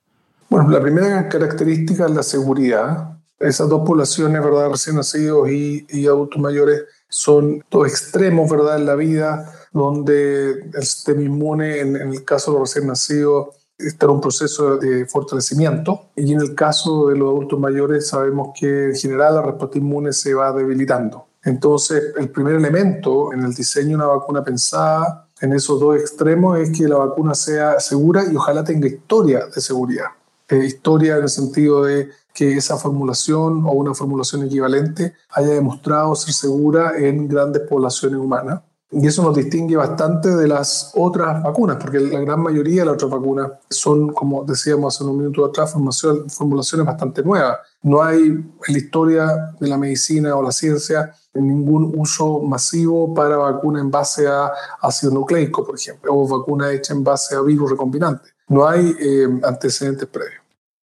Bueno, 0.48 0.68
la 0.68 0.80
primera 0.80 1.28
característica 1.28 2.04
es 2.04 2.12
la 2.12 2.22
seguridad. 2.22 3.18
Esas 3.40 3.68
dos 3.68 3.84
poblaciones, 3.84 4.40
¿verdad? 4.40 4.70
Recién 4.70 4.94
nacidos 4.94 5.50
y, 5.50 6.06
adultos 6.06 6.40
mayores 6.40 6.84
son 7.08 7.64
dos 7.72 7.88
extremos, 7.88 8.48
¿verdad? 8.48 8.78
En 8.78 8.86
la 8.86 8.94
vida, 8.94 9.52
donde 9.72 10.70
el 10.72 10.82
sistema 10.84 11.22
inmune, 11.22 11.80
en, 11.80 11.96
en 11.96 12.12
el 12.12 12.24
caso 12.24 12.52
de 12.52 12.60
los 12.60 12.72
recién 12.72 12.86
nacidos, 12.86 13.48
está 13.86 14.06
en 14.06 14.12
un 14.12 14.20
proceso 14.20 14.76
de 14.76 15.06
fortalecimiento 15.06 16.08
y 16.16 16.32
en 16.32 16.40
el 16.40 16.54
caso 16.54 17.08
de 17.08 17.16
los 17.16 17.28
adultos 17.30 17.58
mayores 17.58 18.08
sabemos 18.08 18.50
que 18.58 18.86
en 18.86 18.94
general 18.94 19.34
la 19.36 19.42
respuesta 19.42 19.78
inmune 19.78 20.12
se 20.12 20.34
va 20.34 20.52
debilitando. 20.52 21.26
Entonces, 21.44 22.12
el 22.16 22.30
primer 22.30 22.54
elemento 22.54 23.32
en 23.32 23.42
el 23.42 23.52
diseño 23.52 23.90
de 23.90 23.94
una 23.96 24.06
vacuna 24.06 24.44
pensada 24.44 25.26
en 25.40 25.52
esos 25.52 25.80
dos 25.80 25.96
extremos 25.96 26.58
es 26.58 26.70
que 26.76 26.86
la 26.86 26.98
vacuna 26.98 27.34
sea 27.34 27.80
segura 27.80 28.24
y 28.30 28.36
ojalá 28.36 28.62
tenga 28.62 28.86
historia 28.86 29.46
de 29.46 29.60
seguridad. 29.60 30.06
Eh, 30.48 30.64
historia 30.64 31.16
en 31.16 31.24
el 31.24 31.28
sentido 31.28 31.82
de 31.82 32.10
que 32.32 32.56
esa 32.56 32.76
formulación 32.76 33.64
o 33.66 33.72
una 33.72 33.94
formulación 33.94 34.44
equivalente 34.44 35.14
haya 35.30 35.48
demostrado 35.48 36.14
ser 36.14 36.32
segura 36.32 36.92
en 36.96 37.26
grandes 37.26 37.62
poblaciones 37.68 38.18
humanas. 38.18 38.62
Y 38.92 39.06
eso 39.06 39.22
nos 39.22 39.34
distingue 39.34 39.74
bastante 39.74 40.28
de 40.28 40.46
las 40.46 40.92
otras 40.94 41.42
vacunas, 41.42 41.78
porque 41.80 41.98
la 41.98 42.20
gran 42.20 42.40
mayoría 42.40 42.82
de 42.82 42.86
las 42.86 42.94
otras 42.94 43.10
vacunas 43.10 43.50
son, 43.70 44.12
como 44.12 44.44
decíamos 44.44 44.94
hace 44.94 45.04
un 45.04 45.16
minuto 45.16 45.46
atrás, 45.46 45.72
formulaciones 45.72 46.86
bastante 46.86 47.22
nuevas. 47.22 47.56
No 47.82 48.02
hay 48.02 48.20
en 48.20 48.52
la 48.68 48.78
historia 48.78 49.54
de 49.58 49.66
la 49.66 49.78
medicina 49.78 50.36
o 50.36 50.42
la 50.42 50.52
ciencia 50.52 51.14
ningún 51.34 51.94
uso 51.96 52.40
masivo 52.40 53.14
para 53.14 53.36
vacuna 53.36 53.80
en 53.80 53.90
base 53.90 54.28
a 54.28 54.52
ácido 54.82 55.12
nucleico, 55.12 55.64
por 55.64 55.76
ejemplo, 55.76 56.14
o 56.14 56.28
vacuna 56.28 56.70
hecha 56.70 56.92
en 56.92 57.02
base 57.02 57.34
a 57.34 57.40
virus 57.40 57.70
recombinante. 57.70 58.28
No 58.48 58.68
hay 58.68 58.94
eh, 59.00 59.40
antecedentes 59.42 60.06
previos. 60.08 60.41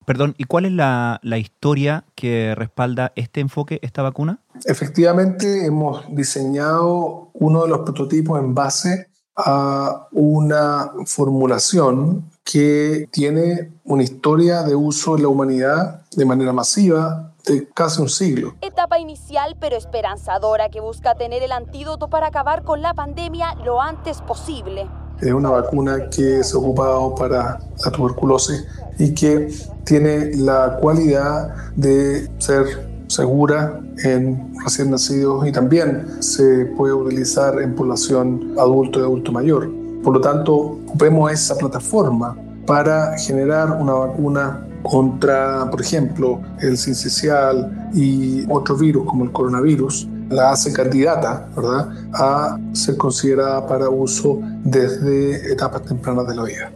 Perdón, 0.09 0.33
¿y 0.39 0.45
cuál 0.45 0.65
es 0.65 0.71
la, 0.71 1.19
historia 1.37 2.03
que 2.15 2.55
respalda 2.55 3.13
este 3.15 3.41
enfoque, 3.41 3.77
esta 3.83 4.01
vacuna? 4.01 4.39
Efectivamente, 4.65 5.67
hemos 5.67 6.03
diseñado 6.09 7.29
uno 7.35 7.61
de 7.61 7.69
los 7.69 7.81
prototipos 7.81 8.39
en 8.39 8.55
base 8.55 9.11
a 9.35 10.07
una 10.11 10.89
formulación 11.05 12.27
que 12.43 13.07
tiene 13.11 13.71
una 13.83 14.01
historia 14.01 14.63
de 14.63 14.73
uso 14.73 15.15
en 15.15 15.21
la 15.21 15.27
humanidad 15.27 16.01
de 16.09 16.25
manera 16.25 16.53
masiva 16.53 17.35
de 17.45 17.69
casi 17.69 18.01
un 18.01 18.09
siglo. 18.09 18.55
Etapa 18.61 18.97
inicial 18.97 19.57
pero 19.59 19.77
esperanzadora 19.77 20.69
que 20.69 20.81
busca 20.81 21.13
tener 21.13 21.43
el 21.43 21.51
antídoto 21.51 22.09
para 22.09 22.25
acabar 22.25 22.63
con 22.63 22.81
la 22.81 22.95
pandemia 22.95 23.53
lo 23.63 23.79
antes 23.79 24.23
posible. 24.23 24.89
Es 25.21 25.33
una 25.33 25.49
vacuna 25.49 26.09
que 26.09 26.43
se 26.43 26.55
ha 26.55 26.59
ocupado 26.59 27.15
para 27.15 27.59
la 27.83 27.91
tuberculosis 27.91 28.65
y 28.97 29.13
que 29.13 29.51
tiene 29.83 30.35
la 30.35 30.77
cualidad 30.81 31.53
de 31.75 32.29
ser 32.37 32.89
segura 33.07 33.81
en 34.03 34.53
recién 34.63 34.91
nacidos 34.91 35.47
y 35.47 35.51
también 35.51 36.21
se 36.21 36.65
puede 36.77 36.93
utilizar 36.93 37.59
en 37.61 37.75
población 37.75 38.53
adulto 38.57 38.99
y 38.99 39.03
adulto 39.03 39.31
mayor. 39.31 39.69
Por 40.03 40.13
lo 40.13 40.21
tanto, 40.21 40.55
ocupemos 40.55 41.31
esa 41.31 41.55
plataforma 41.57 42.37
para 42.65 43.17
generar 43.17 43.77
una 43.81 43.93
vacuna 43.93 44.65
contra, 44.83 45.69
por 45.69 45.81
ejemplo, 45.81 46.39
el 46.61 46.77
sincicial 46.77 47.89
y 47.93 48.45
otros 48.49 48.79
virus 48.79 49.05
como 49.05 49.23
el 49.23 49.31
coronavirus, 49.31 50.07
la 50.29 50.51
hace 50.51 50.71
candidata 50.73 51.47
¿verdad? 51.55 51.89
a 52.13 52.59
ser 52.73 52.97
considerada 52.97 53.67
para 53.67 53.89
uso 53.89 54.39
desde 54.63 55.51
etapas 55.51 55.83
tempranas 55.83 56.27
de 56.27 56.35
la 56.35 56.43
vida. 56.43 56.71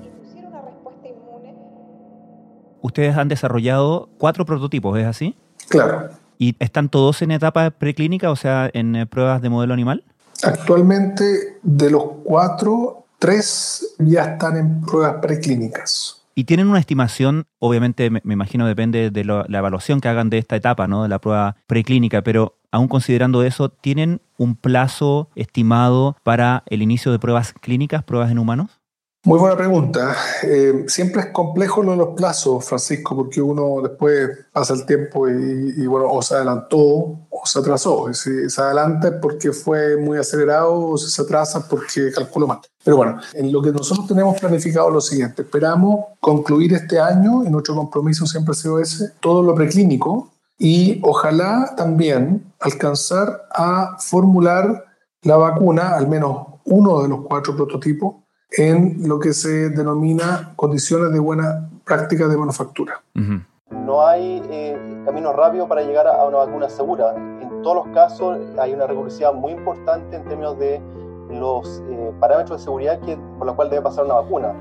Ustedes 2.82 3.16
han 3.16 3.30
desarrollado 3.30 4.10
cuatro 4.18 4.46
prototipos, 4.46 5.00
¿es 5.00 5.06
así? 5.06 5.38
Claro. 5.70 6.10
¿Y 6.38 6.56
están 6.60 6.90
todos 6.90 7.22
en 7.22 7.32
etapa 7.32 7.70
preclínica, 7.72 8.30
o 8.30 8.36
sea, 8.36 8.70
en 8.74 8.96
eh, 8.96 9.06
pruebas 9.06 9.42
de 9.42 9.50
modelo 9.50 9.74
animal? 9.74 10.04
Actualmente, 10.44 11.60
de 11.62 11.90
los 11.90 12.04
cuatro, 12.26 13.06
tres 13.20 13.96
ya 14.00 14.24
están 14.24 14.58
en 14.58 14.82
pruebas 14.82 15.16
preclínicas. 15.22 16.23
Y 16.36 16.46
tienen 16.46 16.68
una 16.68 16.80
estimación, 16.80 17.46
obviamente 17.60 18.10
me, 18.10 18.22
imagino 18.24 18.68
depende 18.68 19.12
de 19.12 19.24
la 19.24 19.46
evaluación 19.50 20.02
que 20.02 20.08
hagan 20.08 20.30
de 20.30 20.40
esta 20.40 20.56
etapa, 20.56 20.88
¿no? 20.88 21.04
De 21.04 21.10
la 21.10 21.20
prueba 21.20 21.58
preclínica, 21.68 22.24
pero 22.24 22.58
aún 22.72 22.88
considerando 22.88 23.44
eso, 23.44 23.70
¿tienen 23.70 24.22
un 24.38 24.56
plazo 24.56 25.30
estimado 25.36 26.18
para 26.24 26.64
el 26.68 26.82
inicio 26.82 27.12
de 27.12 27.20
pruebas 27.20 27.54
clínicas, 27.54 28.04
pruebas 28.04 28.32
en 28.32 28.40
humanos? 28.40 28.83
Muy 29.26 29.40
buena 29.40 29.56
pregunta. 29.56 30.18
Eh, 30.44 30.84
siempre 30.88 31.22
es 31.22 31.28
complejo 31.28 31.82
lo 31.82 31.92
de 31.92 31.98
los 31.98 32.10
plazos, 32.10 32.66
Francisco, 32.66 33.16
porque 33.16 33.42
uno 33.42 33.82
después 33.82 34.30
pasa 34.52 34.74
el 34.74 34.86
tiempo 34.86 35.30
y, 35.30 35.88
bueno, 35.88 36.10
o 36.10 36.22
se 36.22 36.36
adelantó 36.36 36.78
o 37.30 37.42
se 37.46 37.60
atrasó. 37.60 38.10
Y 38.10 38.16
si 38.16 38.50
se 38.50 38.62
adelanta 38.62 39.08
es 39.08 39.14
porque 39.22 39.54
fue 39.54 39.96
muy 39.96 40.18
acelerado 40.18 40.90
o 40.90 40.98
si 40.98 41.10
se 41.10 41.22
atrasa 41.22 41.66
porque 41.70 42.12
calculó 42.12 42.48
mal. 42.48 42.60
Pero 42.84 42.98
bueno, 42.98 43.18
en 43.34 43.50
lo 43.50 43.62
que 43.62 43.72
nosotros 43.72 44.08
tenemos 44.08 44.38
planificado 44.38 44.90
lo 44.90 45.00
siguiente. 45.00 45.44
Esperamos 45.44 46.06
concluir 46.20 46.74
este 46.74 47.00
año, 47.00 47.46
y 47.46 47.50
nuestro 47.50 47.76
compromiso 47.76 48.28
siempre 48.28 48.52
ha 48.52 48.56
sido 48.56 48.78
ese, 48.82 49.14
todo 49.22 49.42
lo 49.42 49.56
preclínico 49.56 50.32
y 50.58 51.00
ojalá 51.02 51.74
también 51.78 52.54
alcanzar 52.60 53.48
a 53.52 53.96
formular 54.00 54.84
la 55.22 55.38
vacuna, 55.38 55.96
al 55.96 56.10
menos 56.10 56.46
uno 56.66 57.02
de 57.02 57.08
los 57.08 57.22
cuatro 57.22 57.56
prototipos, 57.56 58.16
en 58.58 59.08
lo 59.08 59.20
que 59.20 59.34
se 59.34 59.70
denomina 59.70 60.54
condiciones 60.56 61.12
de 61.12 61.20
buena 61.20 61.70
práctica 61.86 62.28
de 62.28 62.38
manufactura. 62.38 63.02
No 63.72 64.06
hay 64.06 64.42
eh, 64.50 64.78
camino 65.06 65.34
rápido 65.34 65.68
para 65.68 65.82
llegar 65.82 66.08
a 66.08 66.26
una 66.26 66.38
vacuna 66.38 66.70
segura. 66.70 67.16
En 67.16 67.62
todos 67.64 67.86
los 67.86 67.94
casos 67.94 68.38
hay 68.60 68.74
una 68.74 68.88
recursividad 68.88 69.34
muy 69.34 69.54
importante 69.54 70.16
en 70.16 70.24
términos 70.26 70.58
de 70.60 70.82
los 71.32 71.82
eh, 71.90 72.12
parámetros 72.20 72.60
de 72.60 72.64
seguridad 72.64 73.00
que, 73.00 73.18
por 73.38 73.48
los 73.48 73.56
cuales 73.56 73.72
debe 73.72 73.84
pasar 73.84 74.06
una 74.06 74.16
vacuna. 74.16 74.54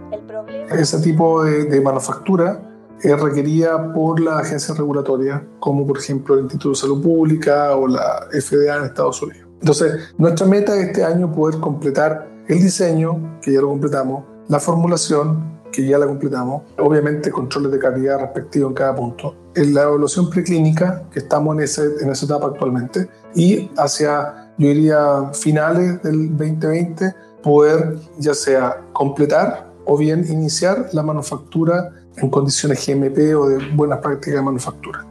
Ese 0.71 1.01
tipo 1.01 1.45
de, 1.45 1.65
de 1.65 1.81
manufactura 1.81 2.61
es 3.01 3.21
requerida 3.21 3.93
por 3.93 4.21
la 4.21 4.39
agencia 4.39 4.75
regulatoria, 4.75 5.45
como 5.59 5.87
por 5.87 5.99
ejemplo 5.99 6.35
el 6.35 6.43
Instituto 6.43 6.71
de 6.71 6.75
Salud 6.77 7.03
Pública 7.03 7.77
o 7.77 7.89
la 7.89 8.27
FDA 8.31 8.77
en 8.79 8.85
Estados 8.85 9.21
Unidos. 9.23 9.49
Entonces, 9.61 10.15
nuestra 10.19 10.47
meta 10.47 10.73
de 10.73 10.85
este 10.85 11.05
año 11.05 11.27
es 11.27 11.37
poder 11.37 11.61
completar 11.61 12.32
el 12.49 12.63
diseño, 12.63 13.39
que 13.41 13.53
ya 13.53 13.61
lo 13.61 13.69
completamos, 13.69 14.25
la 14.49 14.59
formulación, 14.61 15.61
que 15.73 15.87
ya 15.87 15.99
la 15.99 16.07
completamos, 16.07 16.63
obviamente 16.79 17.31
controles 17.31 17.73
de 17.73 17.79
calidad 17.79 18.21
respectivos 18.21 18.71
en 18.71 18.75
cada 18.75 18.95
punto, 18.95 19.35
en 19.55 19.75
la 19.75 19.83
evaluación 19.83 20.29
preclínica, 20.31 21.05
que 21.11 21.21
estamos 21.21 21.57
en, 21.57 21.63
ese, 21.63 21.83
en 22.01 22.11
esa 22.11 22.27
etapa 22.27 22.47
actualmente, 22.47 23.09
y 23.35 23.71
hacia, 23.77 24.53
yo 24.59 24.69
diría, 24.69 25.31
finales 25.33 26.03
del 26.03 26.37
2020, 26.37 27.15
poder 27.43 27.97
ya 28.19 28.35
sea 28.35 28.83
completar 28.93 29.73
o 29.85 29.97
bien 29.97 30.25
iniciar 30.29 30.89
la 30.93 31.03
manufactura 31.03 31.91
en 32.17 32.31
condiciones 32.31 32.87
GMP 32.87 33.35
o 33.35 33.49
de 33.49 33.75
buenas 33.75 33.99
prácticas 33.99 34.35
de 34.35 34.43
manufactura, 34.43 35.07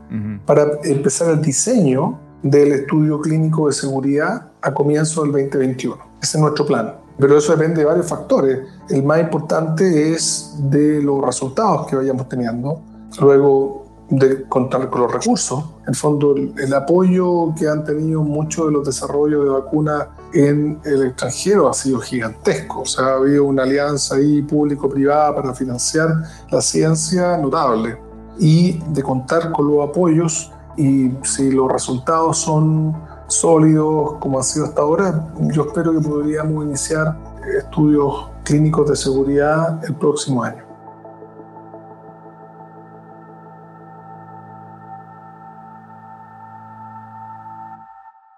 para 0.46 0.68
empezar 0.84 1.32
el 1.32 1.42
diseño 1.42 2.20
del 2.44 2.72
estudio 2.74 3.20
clínico 3.20 3.68
de 3.68 3.74
seguridad 3.74 4.52
a 4.62 4.74
comienzo 4.74 5.24
del 5.24 5.32
2021. 5.32 5.98
Ese 6.22 6.38
es 6.38 6.42
nuestro 6.42 6.66
plan. 6.66 6.96
Pero 7.22 7.38
eso 7.38 7.56
depende 7.56 7.82
de 7.82 7.86
varios 7.86 8.08
factores. 8.08 8.60
El 8.90 9.04
más 9.04 9.20
importante 9.20 10.12
es 10.12 10.56
de 10.58 11.04
los 11.04 11.24
resultados 11.24 11.86
que 11.86 11.96
vayamos 11.96 12.28
teniendo, 12.28 12.82
luego 13.20 13.86
de 14.10 14.44
contar 14.50 14.90
con 14.90 15.02
los 15.02 15.14
recursos. 15.14 15.64
En 15.84 15.90
el 15.90 15.96
fondo, 15.96 16.36
el, 16.36 16.74
apoyo 16.74 17.54
que 17.56 17.68
han 17.68 17.86
tenido 17.86 18.24
muchos 18.24 18.66
de 18.66 18.72
los 18.72 18.86
desarrollos 18.86 19.46
de 19.46 19.50
vacunas 19.52 20.08
en 20.34 20.80
el 20.84 21.04
extranjero 21.04 21.70
ha 21.70 21.74
sido 21.74 22.00
gigantesco. 22.00 22.82
O 22.82 22.86
sea, 22.86 23.06
ha 23.06 23.14
habido 23.18 23.46
una 23.46 23.64
alianza 23.64 24.16
ahí 24.16 24.42
público-privada 24.42 25.36
para 25.36 25.54
financiar 25.54 26.10
la 26.50 26.62
ciencia 26.62 27.38
notable. 27.38 27.98
y 28.40 28.80
de 28.94 29.04
contar 29.04 29.52
con 29.52 29.68
los 29.68 29.88
apoyos 29.88 30.52
y 30.78 31.12
si 31.22 31.52
los 31.52 31.72
resultados 31.72 32.38
son 32.38 32.96
sólidos 33.32 34.18
como 34.20 34.38
han 34.38 34.44
sido 34.44 34.66
hasta 34.66 34.82
ahora, 34.82 35.34
yo 35.54 35.64
espero 35.64 35.94
que 35.94 36.08
podríamos 36.08 36.66
iniciar 36.66 37.16
estudios 37.58 38.30
clínicos 38.44 38.90
de 38.90 38.96
seguridad 38.96 39.84
el 39.86 39.96
próximo 39.96 40.44
año. 40.44 40.72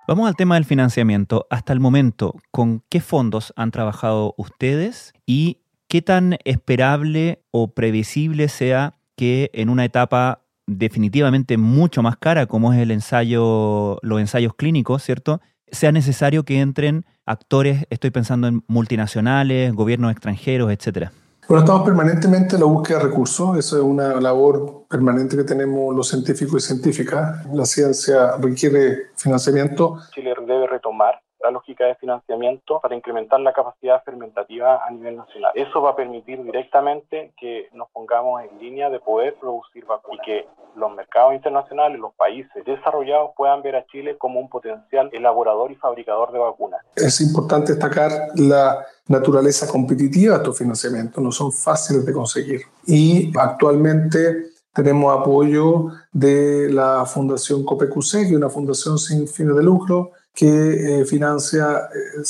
Vamos 0.06 0.28
al 0.28 0.36
tema 0.36 0.56
del 0.56 0.66
financiamiento. 0.66 1.48
Hasta 1.50 1.72
el 1.72 1.80
momento, 1.80 2.36
¿con 2.52 2.84
qué 2.90 3.00
fondos 3.00 3.54
han 3.56 3.72
trabajado 3.72 4.36
ustedes 4.38 5.14
y 5.26 5.62
qué 5.88 6.02
tan 6.02 6.38
esperable 6.44 7.42
o 7.52 7.74
previsible 7.74 8.50
sea 8.50 8.96
que 9.16 9.50
en 9.54 9.70
una 9.70 9.86
etapa 9.86 10.43
definitivamente 10.67 11.58
mucho 11.58 12.01
más 12.01 12.17
cara 12.17 12.46
como 12.46 12.74
es 12.74 12.79
el 12.79 12.91
ensayo, 12.91 14.00
los 14.01 14.20
ensayos 14.20 14.53
clínicos, 14.55 15.03
¿cierto? 15.03 15.41
Sea 15.72 15.91
necesario 15.91 16.43
que 16.43 16.60
entren 16.60 17.05
actores, 17.25 17.86
estoy 17.89 18.12
pensando 18.12 18.48
en 18.48 18.63
multinacionales, 18.67 19.74
gobiernos 19.74 20.12
extranjeros, 20.12 20.72
etcétera. 20.72 21.12
Bueno, 21.48 21.65
estamos 21.65 21.84
permanentemente 21.84 22.55
en 22.55 22.62
la 22.62 22.67
búsqueda 22.67 23.00
de 23.00 23.03
recursos. 23.05 23.58
Eso 23.58 23.77
es 23.77 23.84
una 23.84 24.22
labor 24.22 24.86
permanente 24.89 25.36
que 25.36 25.43
tenemos 25.43 25.93
los 25.93 26.08
científicos 26.08 26.63
y 26.63 26.67
científicas. 26.67 27.46
La 27.53 27.65
ciencia 27.65 28.38
requiere 28.38 29.12
financiamiento. 29.17 30.00
Chile 30.13 30.34
debe 30.48 30.67
retomar 30.67 31.23
la 31.44 31.52
lógica 31.52 31.86
de 31.86 31.96
financiamiento 31.96 32.80
para 32.82 32.96
incrementar 32.96 33.40
la 33.42 33.54
capacidad 33.54 34.02
fermentativa 34.04 34.84
a 34.86 34.90
nivel 34.90 35.18
nacional. 35.18 35.52
Eso 35.56 35.82
va 35.82 35.92
a 35.92 35.96
permitir 35.96 36.42
directamente 36.42 37.34
que 37.38 37.68
nos 37.74 37.90
pongamos 37.92 38.42
en 38.44 38.58
línea 38.60 38.90
de 38.90 39.00
poder 39.00 39.36
producir 39.36 39.86
vacunas 39.86 40.22
y 40.24 40.26
que 40.26 40.48
los 40.76 40.92
mercados 40.96 41.34
internacionales, 41.36 42.00
los 42.00 42.14
países 42.16 42.64
desarrollados 42.66 43.32
puedan 43.36 43.62
ver 43.62 43.76
a 43.76 43.86
Chile 43.88 44.18
como 44.18 44.40
un 44.40 44.50
potencial 44.50 45.10
elaborador 45.14 45.72
y 45.72 45.76
fabricador 45.76 46.32
de 46.32 46.40
vacunas. 46.40 46.82
Es 46.96 47.22
importante 47.22 47.74
destacar 47.74 48.12
la 48.36 48.86
naturaleza 49.08 49.68
competitiva 49.68 50.36
de 50.36 50.44
estos 50.44 50.58
financiamientos, 50.58 51.24
no 51.24 51.32
son 51.32 51.52
fáciles 51.52 52.06
de 52.06 52.14
conseguir. 52.14 52.62
Y 52.88 53.32
actualmente 53.38 54.54
tenemos 54.74 55.16
apoyo 55.16 55.90
de 56.12 56.70
la 56.72 57.06
Fundación 57.06 57.64
COPEQC, 57.64 58.12
que 58.12 58.22
es 58.30 58.32
una 58.32 58.50
fundación 58.50 58.98
sin 58.98 59.28
fines 59.28 59.56
de 59.56 59.64
lucro, 59.64 60.12
que 60.34 61.02
eh, 61.02 61.06
financia 61.06 61.90
eh, 61.94 62.24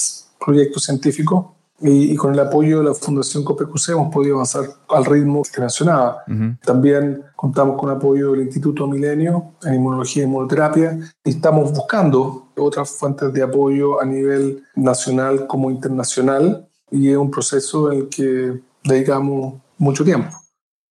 proyectos 0.43 0.83
científicos 0.83 1.45
y, 1.79 2.15
con 2.15 2.33
el 2.33 2.39
apoyo 2.39 2.79
de 2.79 2.85
la 2.85 2.93
Fundación 2.93 3.43
COPECUC 3.43 3.89
hemos 3.89 4.13
podido 4.13 4.35
avanzar 4.35 4.63
al 4.89 5.03
ritmo 5.03 5.41
que 5.43 5.59
mencionaba. 5.59 6.23
También 6.63 7.23
contamos 7.35 7.77
con 7.77 7.89
apoyo 7.89 8.31
del 8.31 8.43
Instituto 8.43 8.87
Milenio 8.87 9.51
en 9.63 9.75
Inmunología 9.75 10.23
y 10.23 10.25
Inmunoterapia 10.25 10.97
y 11.25 11.29
estamos 11.31 11.73
buscando 11.73 12.47
otras 12.55 12.89
fuentes 12.91 13.33
de 13.33 13.43
apoyo 13.43 14.01
a 14.01 14.05
nivel 14.05 14.63
nacional 14.75 15.45
como 15.45 15.69
internacional 15.69 16.69
y 16.89 17.09
es 17.09 17.17
un 17.17 17.31
proceso 17.31 17.91
en 17.91 17.99
el 17.99 18.09
que 18.09 18.61
dedicamos 18.83 19.55
mucho 19.77 20.05
tiempo. 20.05 20.29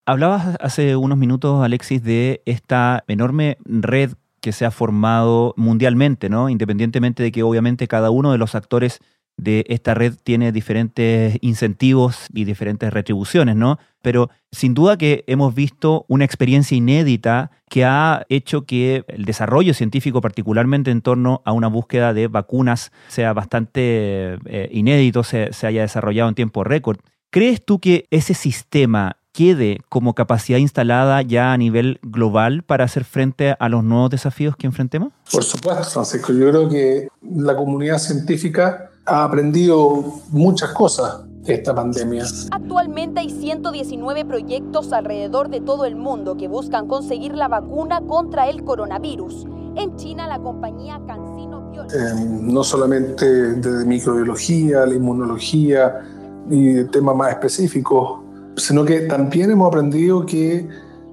Hablabas 0.05 0.57
hace 0.61 0.97
unos 0.97 1.17
minutos, 1.17 1.65
Alexis, 1.65 2.03
de 2.03 2.43
esta 2.45 3.05
enorme 3.07 3.57
red 3.65 4.11
que 4.43 4.53
se 4.53 4.67
ha 4.67 4.71
formado 4.71 5.55
mundialmente, 5.57 6.29
¿no? 6.29 6.51
Independientemente 6.51 7.23
de 7.23 7.33
que 7.33 7.43
obviamente 7.43 7.89
cada 7.89 8.11
uno 8.11 8.33
de 8.33 8.39
los 8.39 8.55
actores 8.55 8.99
de 9.39 9.65
esta 9.69 9.95
red 9.95 10.15
tiene 10.23 10.53
diferentes 10.53 11.39
incentivos 11.41 12.27
y 12.35 12.45
diferentes 12.45 12.93
retribuciones, 12.93 13.57
¿no? 13.57 13.79
Pero 14.03 14.31
sin 14.51 14.75
duda 14.75 14.99
que 14.99 15.25
hemos 15.27 15.55
visto 15.55 16.05
una 16.09 16.25
experiencia 16.25 16.77
inédita 16.77 17.51
que 17.71 17.85
ha 17.85 18.27
hecho 18.29 18.67
que 18.67 19.05
el 19.09 19.25
desarrollo 19.25 19.75
científico, 19.75 20.21
particularmente 20.21 20.91
en 20.91 21.01
torno 21.01 21.41
a 21.45 21.53
una 21.53 21.69
búsqueda 21.69 22.13
de 22.13 22.27
vacunas, 22.27 22.93
sea 23.09 23.33
bastante 23.33 24.39
eh, 24.45 24.69
inédito, 24.73 25.23
se, 25.23 25.53
se 25.53 25.67
haya 25.67 25.83
desarrollado 25.83 26.29
en 26.29 26.35
tiempo 26.35 26.65
récord. 26.65 26.99
¿Crees 27.31 27.65
tú 27.65 27.79
que 27.79 28.07
ese 28.11 28.35
sistema 28.35 29.22
quede 29.33 29.81
como 29.89 30.15
capacidad 30.15 30.59
instalada 30.59 31.23
ya 31.23 31.53
a 31.53 31.57
nivel 31.57 31.99
global 32.03 32.63
para 32.63 32.85
hacer 32.85 33.05
frente 33.05 33.57
a 33.59 33.69
los 33.69 33.83
nuevos 33.83 34.11
desafíos 34.11 34.57
que 34.57 34.67
enfrentemos? 34.67 35.13
Por 35.31 35.43
supuesto, 35.43 35.85
Francisco. 35.85 36.33
Yo 36.33 36.51
creo 36.51 36.69
que 36.69 37.09
la 37.23 37.57
comunidad 37.57 37.99
científica 37.99 38.91
ha 39.07 39.25
aprendido 39.25 40.05
muchas 40.31 40.71
cosas 40.71 41.23
de 41.43 41.55
esta 41.55 41.75
pandemia. 41.75 42.25
Actualmente 42.53 43.21
hay 43.21 43.31
119 43.31 44.25
proyectos 44.25 44.93
alrededor 44.93 45.49
de 45.49 45.61
todo 45.61 45.87
el 45.87 45.97
mundo 45.97 46.37
que 46.37 46.47
buscan 46.47 46.87
conseguir 46.87 47.35
la 47.35 47.49
vacuna 47.49 48.01
contra 48.03 48.49
el 48.49 48.63
coronavirus. 48.63 49.47
En 49.75 49.97
China, 49.97 50.29
la 50.29 50.39
compañía 50.39 51.01
CanSino 51.07 51.71
Biology. 51.71 51.97
Eh, 51.97 52.27
no 52.43 52.63
solamente 52.63 53.27
de 53.27 53.85
microbiología, 53.87 54.87
la 54.87 54.95
inmunología 54.95 56.03
y 56.49 56.85
temas 56.85 57.17
más 57.17 57.31
específicos 57.31 58.22
sino 58.57 58.85
que 58.85 59.01
también 59.01 59.51
hemos 59.51 59.69
aprendido 59.69 60.27
que 60.27 60.69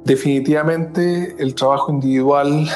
definitivamente 0.05 1.35
el 1.39 1.55
trabajo 1.55 1.91
individual 1.91 2.67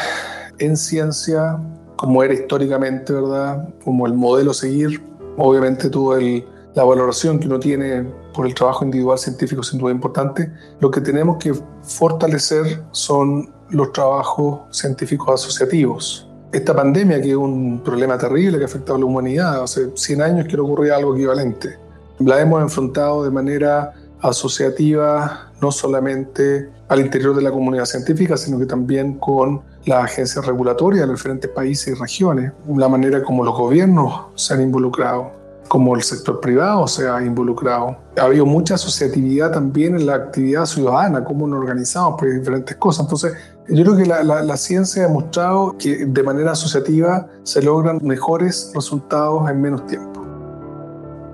en 0.59 0.77
ciencia, 0.77 1.57
como 1.95 2.23
era 2.23 2.33
históricamente, 2.33 3.13
¿verdad? 3.13 3.69
Como 3.83 4.07
el 4.07 4.13
modelo 4.13 4.51
a 4.51 4.53
seguir, 4.53 5.01
obviamente 5.37 5.89
tuvo 5.89 6.15
la 6.15 6.83
valoración 6.83 7.39
que 7.39 7.47
uno 7.47 7.59
tiene 7.59 8.03
por 8.33 8.47
el 8.47 8.53
trabajo 8.53 8.83
individual 8.83 9.17
científico 9.17 9.63
sin 9.63 9.79
duda 9.79 9.91
importante. 9.91 10.51
Lo 10.79 10.89
que 10.89 11.01
tenemos 11.01 11.37
que 11.37 11.53
fortalecer 11.83 12.83
son 12.91 13.51
los 13.69 13.91
trabajos 13.91 14.61
científicos 14.71 15.41
asociativos. 15.41 16.27
Esta 16.51 16.75
pandemia, 16.75 17.19
que 17.19 17.31
es 17.31 17.35
un 17.35 17.81
problema 17.83 18.17
terrible 18.17 18.57
que 18.57 18.63
ha 18.63 18.67
afectado 18.67 18.95
a 18.95 18.99
la 18.99 19.05
humanidad, 19.05 19.63
hace 19.63 19.89
100 19.95 20.21
años 20.21 20.47
que 20.47 20.55
no 20.55 20.65
ocurría 20.65 20.95
algo 20.97 21.15
equivalente, 21.15 21.79
la 22.19 22.39
hemos 22.39 22.61
enfrentado 22.61 23.23
de 23.23 23.31
manera 23.31 23.93
asociativa 24.23 25.51
no 25.61 25.71
solamente 25.71 26.69
al 26.87 26.99
interior 26.99 27.35
de 27.35 27.41
la 27.41 27.51
comunidad 27.51 27.85
científica, 27.85 28.37
sino 28.37 28.57
que 28.57 28.65
también 28.65 29.19
con 29.19 29.61
las 29.85 30.03
agencias 30.05 30.45
regulatorias 30.45 31.05
de 31.05 31.13
diferentes 31.13 31.49
países 31.51 31.95
y 31.95 31.99
regiones, 31.99 32.51
la 32.75 32.87
manera 32.87 33.21
como 33.21 33.43
los 33.43 33.55
gobiernos 33.55 34.27
se 34.35 34.53
han 34.53 34.61
involucrado, 34.61 35.31
como 35.67 35.95
el 35.95 36.03
sector 36.03 36.39
privado 36.39 36.87
se 36.87 37.07
ha 37.07 37.21
involucrado. 37.23 37.97
Ha 38.17 38.23
habido 38.23 38.45
mucha 38.45 38.75
asociatividad 38.75 39.51
también 39.51 39.95
en 39.95 40.05
la 40.05 40.15
actividad 40.15 40.65
ciudadana, 40.65 41.23
cómo 41.23 41.47
nos 41.47 41.59
organizamos 41.59 42.19
por 42.19 42.33
diferentes 42.33 42.75
cosas. 42.77 43.05
Entonces, 43.05 43.33
yo 43.67 43.83
creo 43.83 43.97
que 43.97 44.05
la, 44.05 44.23
la 44.23 44.57
ciencia 44.57 45.03
ha 45.03 45.07
demostrado 45.07 45.75
que 45.77 46.05
de 46.05 46.23
manera 46.23 46.51
asociativa 46.51 47.27
se 47.43 47.61
logran 47.61 47.99
mejores 48.01 48.71
resultados 48.73 49.49
en 49.49 49.61
menos 49.61 49.85
tiempo. 49.87 50.22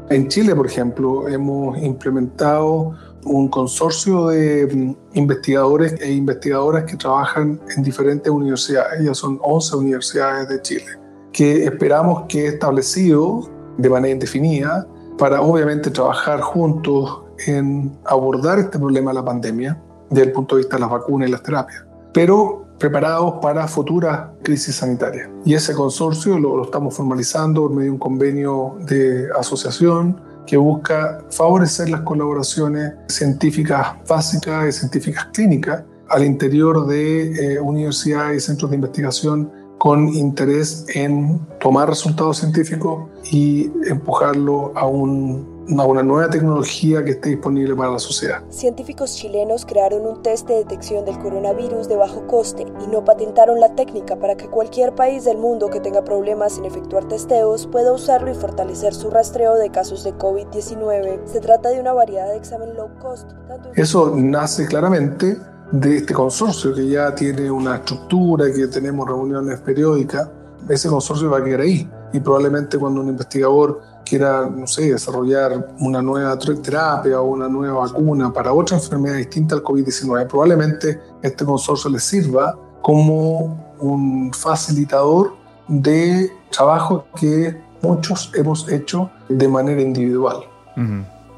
En 0.10 0.28
Chile, 0.28 0.56
por 0.56 0.66
ejemplo, 0.66 1.28
hemos 1.28 1.78
implementado 1.84 2.96
un 3.26 3.48
consorcio 3.48 4.30
de 4.30 4.66
mm, 4.66 4.96
investigadores 5.14 6.02
e 6.02 6.12
investigadoras 6.12 6.86
que 6.86 6.98
trabajan 6.98 7.60
en 7.76 7.84
diferentes 7.84 8.32
universidades, 8.32 9.04
ya 9.04 9.14
son 9.14 9.40
11 9.44 9.76
universidades 9.76 10.50
de 10.50 10.62
Chile, 10.64 10.98
que 11.32 11.66
esperamos 11.66 12.24
que 12.28 12.48
establecido 12.48 13.48
de 13.78 13.90
manera 13.90 14.14
indefinida 14.14 14.88
para 15.20 15.42
obviamente 15.42 15.92
trabajar 15.92 16.42
juntos 16.42 17.22
en 17.46 17.96
abordar 18.06 18.58
este 18.58 18.80
problema 18.80 19.12
de 19.12 19.16
la 19.16 19.26
pandemia 19.26 19.80
desde 20.10 20.24
el 20.24 20.32
punto 20.32 20.56
de 20.56 20.62
vista 20.62 20.78
de 20.78 20.82
las 20.82 20.90
vacunas 20.90 21.30
y 21.30 21.32
las 21.32 21.44
terapias. 21.44 21.86
Pero 22.14 22.66
preparados 22.80 23.36
para 23.42 23.68
futuras 23.68 24.30
crisis 24.44 24.76
sanitarias. 24.76 25.30
Y 25.46 25.54
ese 25.54 25.74
consorcio 25.74 26.40
lo, 26.40 26.64
estamos 26.64 26.96
formalizando 26.96 27.64
por 27.64 27.72
medio 27.72 27.86
de 27.86 27.92
un 27.92 28.00
convenio 28.00 28.78
de 28.86 29.28
asociación 29.38 30.22
que 30.48 30.58
busca 30.58 31.24
favorecer 31.30 31.90
las 31.90 32.02
colaboraciones 32.02 32.94
científicas 33.08 33.96
básicas 34.08 34.68
y 34.68 34.72
científicas 34.72 35.28
clínicas 35.34 35.84
al 36.10 36.26
interior 36.26 36.88
de 36.88 37.54
eh, 37.54 37.60
universidades 37.60 38.44
y 38.44 38.46
centros 38.48 38.72
de 38.72 38.76
investigación 38.78 39.52
con 39.78 40.10
interés 40.10 40.86
en 40.94 41.40
tomar 41.60 41.88
resultados 41.90 42.38
científicos 42.38 43.10
y 43.32 43.72
empujarlo 43.88 44.74
a 44.76 44.86
un 44.86 45.59
una 45.70 46.04
nueva 46.04 46.30
tecnología 46.30 47.04
que 47.04 47.12
esté 47.12 47.30
disponible 47.30 47.76
para 47.76 47.92
la 47.92 48.00
sociedad. 48.00 48.42
Científicos 48.50 49.16
chilenos 49.16 49.66
crearon 49.66 50.06
un 50.06 50.24
test 50.24 50.48
de 50.48 50.56
detección 50.56 51.06
del 51.06 51.20
coronavirus 51.20 51.88
de 51.88 51.96
bajo 51.96 52.26
coste 52.28 52.66
y 52.84 52.88
no 52.88 53.06
patentaron 53.06 53.60
la 53.60 53.76
técnica 53.76 54.18
para 54.18 54.36
que 54.36 54.48
cualquier 54.48 54.96
país 54.96 55.26
del 55.26 55.38
mundo 55.38 55.70
que 55.70 55.80
tenga 55.80 56.04
problemas 56.04 56.58
en 56.58 56.66
efectuar 56.66 57.08
testeos 57.08 57.68
pueda 57.68 57.94
usarlo 57.94 58.32
y 58.32 58.36
fortalecer 58.36 58.94
su 58.94 59.10
rastreo 59.10 59.56
de 59.56 59.70
casos 59.70 60.04
de 60.04 60.14
COVID-19. 60.16 61.26
Se 61.26 61.40
trata 61.40 61.70
de 61.70 61.80
una 61.80 61.94
variedad 61.94 62.28
de 62.28 62.38
examen 62.38 62.76
low 62.76 62.90
cost. 63.00 63.30
Eso 63.76 64.14
nace 64.16 64.66
claramente 64.66 65.38
de 65.72 65.98
este 65.98 66.14
consorcio 66.14 66.74
que 66.74 66.88
ya 66.88 67.14
tiene 67.14 67.52
una 67.52 67.76
estructura, 67.76 68.52
que 68.52 68.68
tenemos 68.68 69.08
reuniones 69.08 69.60
periódicas. 69.62 70.30
Ese 70.68 70.90
consorcio 70.90 71.30
va 71.30 71.38
a 71.38 71.44
quedar 71.44 71.62
ahí 71.62 71.88
y 72.12 72.20
probablemente 72.20 72.78
cuando 72.78 73.02
un 73.02 73.10
investigador 73.10 73.82
quiera, 74.10 74.50
no 74.50 74.66
sé, 74.66 74.92
desarrollar 74.92 75.76
una 75.80 76.02
nueva 76.02 76.38
terapia 76.38 77.22
o 77.22 77.26
una 77.26 77.48
nueva 77.48 77.82
vacuna 77.82 78.34
para 78.34 78.52
otra 78.52 78.78
enfermedad 78.78 79.18
distinta 79.18 79.56
al 79.56 79.64
COVID-19, 79.64 80.28
probablemente 80.28 81.00
este 81.22 81.46
consorcio 81.46 81.90
les 81.92 82.04
sirva 82.04 82.58
como 82.82 83.76
un 83.80 84.34
facilitador 84.34 85.36
de 85.68 86.32
trabajo 86.50 87.06
que 87.16 87.62
muchos 87.82 88.32
hemos 88.34 88.68
hecho 88.70 89.10
de 89.30 89.48
manera 89.48 89.82
individual. 89.82 90.38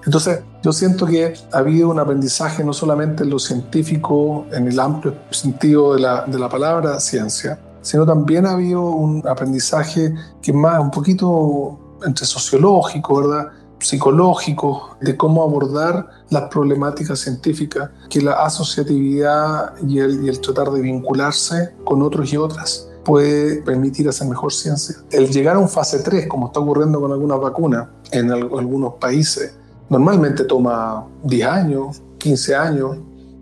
Entonces, 0.05 0.41
yo 0.63 0.71
siento 0.71 1.05
que 1.05 1.33
ha 1.51 1.57
habido 1.57 1.89
un 1.89 1.99
aprendizaje 1.99 2.63
no 2.63 2.73
solamente 2.73 3.23
en 3.23 3.31
lo 3.31 3.39
científico, 3.39 4.45
en 4.51 4.67
el 4.67 4.79
amplio 4.79 5.15
sentido 5.31 5.95
de 5.95 6.01
la, 6.01 6.25
de 6.25 6.39
la 6.39 6.47
palabra 6.47 6.99
ciencia, 6.99 7.59
sino 7.81 8.05
también 8.05 8.45
ha 8.45 8.51
habido 8.51 8.83
un 8.83 9.27
aprendizaje 9.27 10.13
que 10.41 10.51
es 10.51 10.57
más 10.57 10.79
un 10.79 10.91
poquito 10.91 11.79
entre 12.05 12.25
sociológico, 12.25 13.21
¿verdad? 13.21 13.51
psicológico, 13.81 14.95
de 15.01 15.17
cómo 15.17 15.43
abordar 15.43 16.07
las 16.29 16.43
problemáticas 16.43 17.19
científicas, 17.19 17.89
que 18.09 18.21
la 18.21 18.33
asociatividad 18.33 19.73
y 19.87 19.99
el, 19.99 20.23
y 20.23 20.29
el 20.29 20.39
tratar 20.39 20.71
de 20.71 20.81
vincularse 20.81 21.73
con 21.83 22.01
otros 22.01 22.31
y 22.31 22.37
otras 22.37 22.87
puede 23.03 23.61
permitir 23.63 24.07
hacer 24.07 24.27
mejor 24.27 24.53
ciencia. 24.53 24.97
El 25.09 25.29
llegar 25.29 25.55
a 25.55 25.59
un 25.59 25.69
fase 25.69 25.99
3, 25.99 26.27
como 26.27 26.47
está 26.47 26.59
ocurriendo 26.59 27.01
con 27.01 27.11
algunas 27.11 27.39
vacunas 27.39 27.87
en 28.11 28.31
algunos 28.31 28.93
países, 28.95 29.55
normalmente 29.89 30.43
toma 30.43 31.07
10 31.23 31.47
años, 31.47 32.01
15 32.19 32.55
años, 32.55 32.97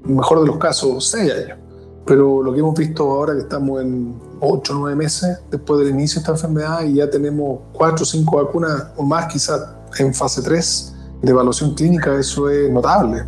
mejor 0.06 0.42
de 0.42 0.48
los 0.48 0.58
casos 0.58 1.10
6 1.10 1.32
años. 1.32 1.58
Pero 2.06 2.42
lo 2.42 2.54
que 2.54 2.60
hemos 2.60 2.76
visto 2.76 3.04
ahora 3.12 3.34
que 3.34 3.42
estamos 3.42 3.82
en 3.82 4.16
8 4.40 4.74
o 4.74 4.80
9 4.80 4.96
meses 4.96 5.40
después 5.50 5.80
del 5.80 5.90
inicio 5.90 6.16
de 6.16 6.22
esta 6.22 6.32
enfermedad 6.32 6.84
y 6.84 6.96
ya 6.96 7.10
tenemos 7.10 7.60
4 7.74 8.04
o 8.04 8.06
5 8.06 8.44
vacunas 8.46 8.88
o 8.98 9.04
más 9.04 9.32
quizás 9.32 9.62
en 9.98 10.14
fase 10.14 10.42
3 10.42 10.96
de 11.22 11.32
evaluación 11.32 11.74
clínica, 11.74 12.16
eso 12.18 12.50
es 12.50 12.72
notable. 12.72 13.26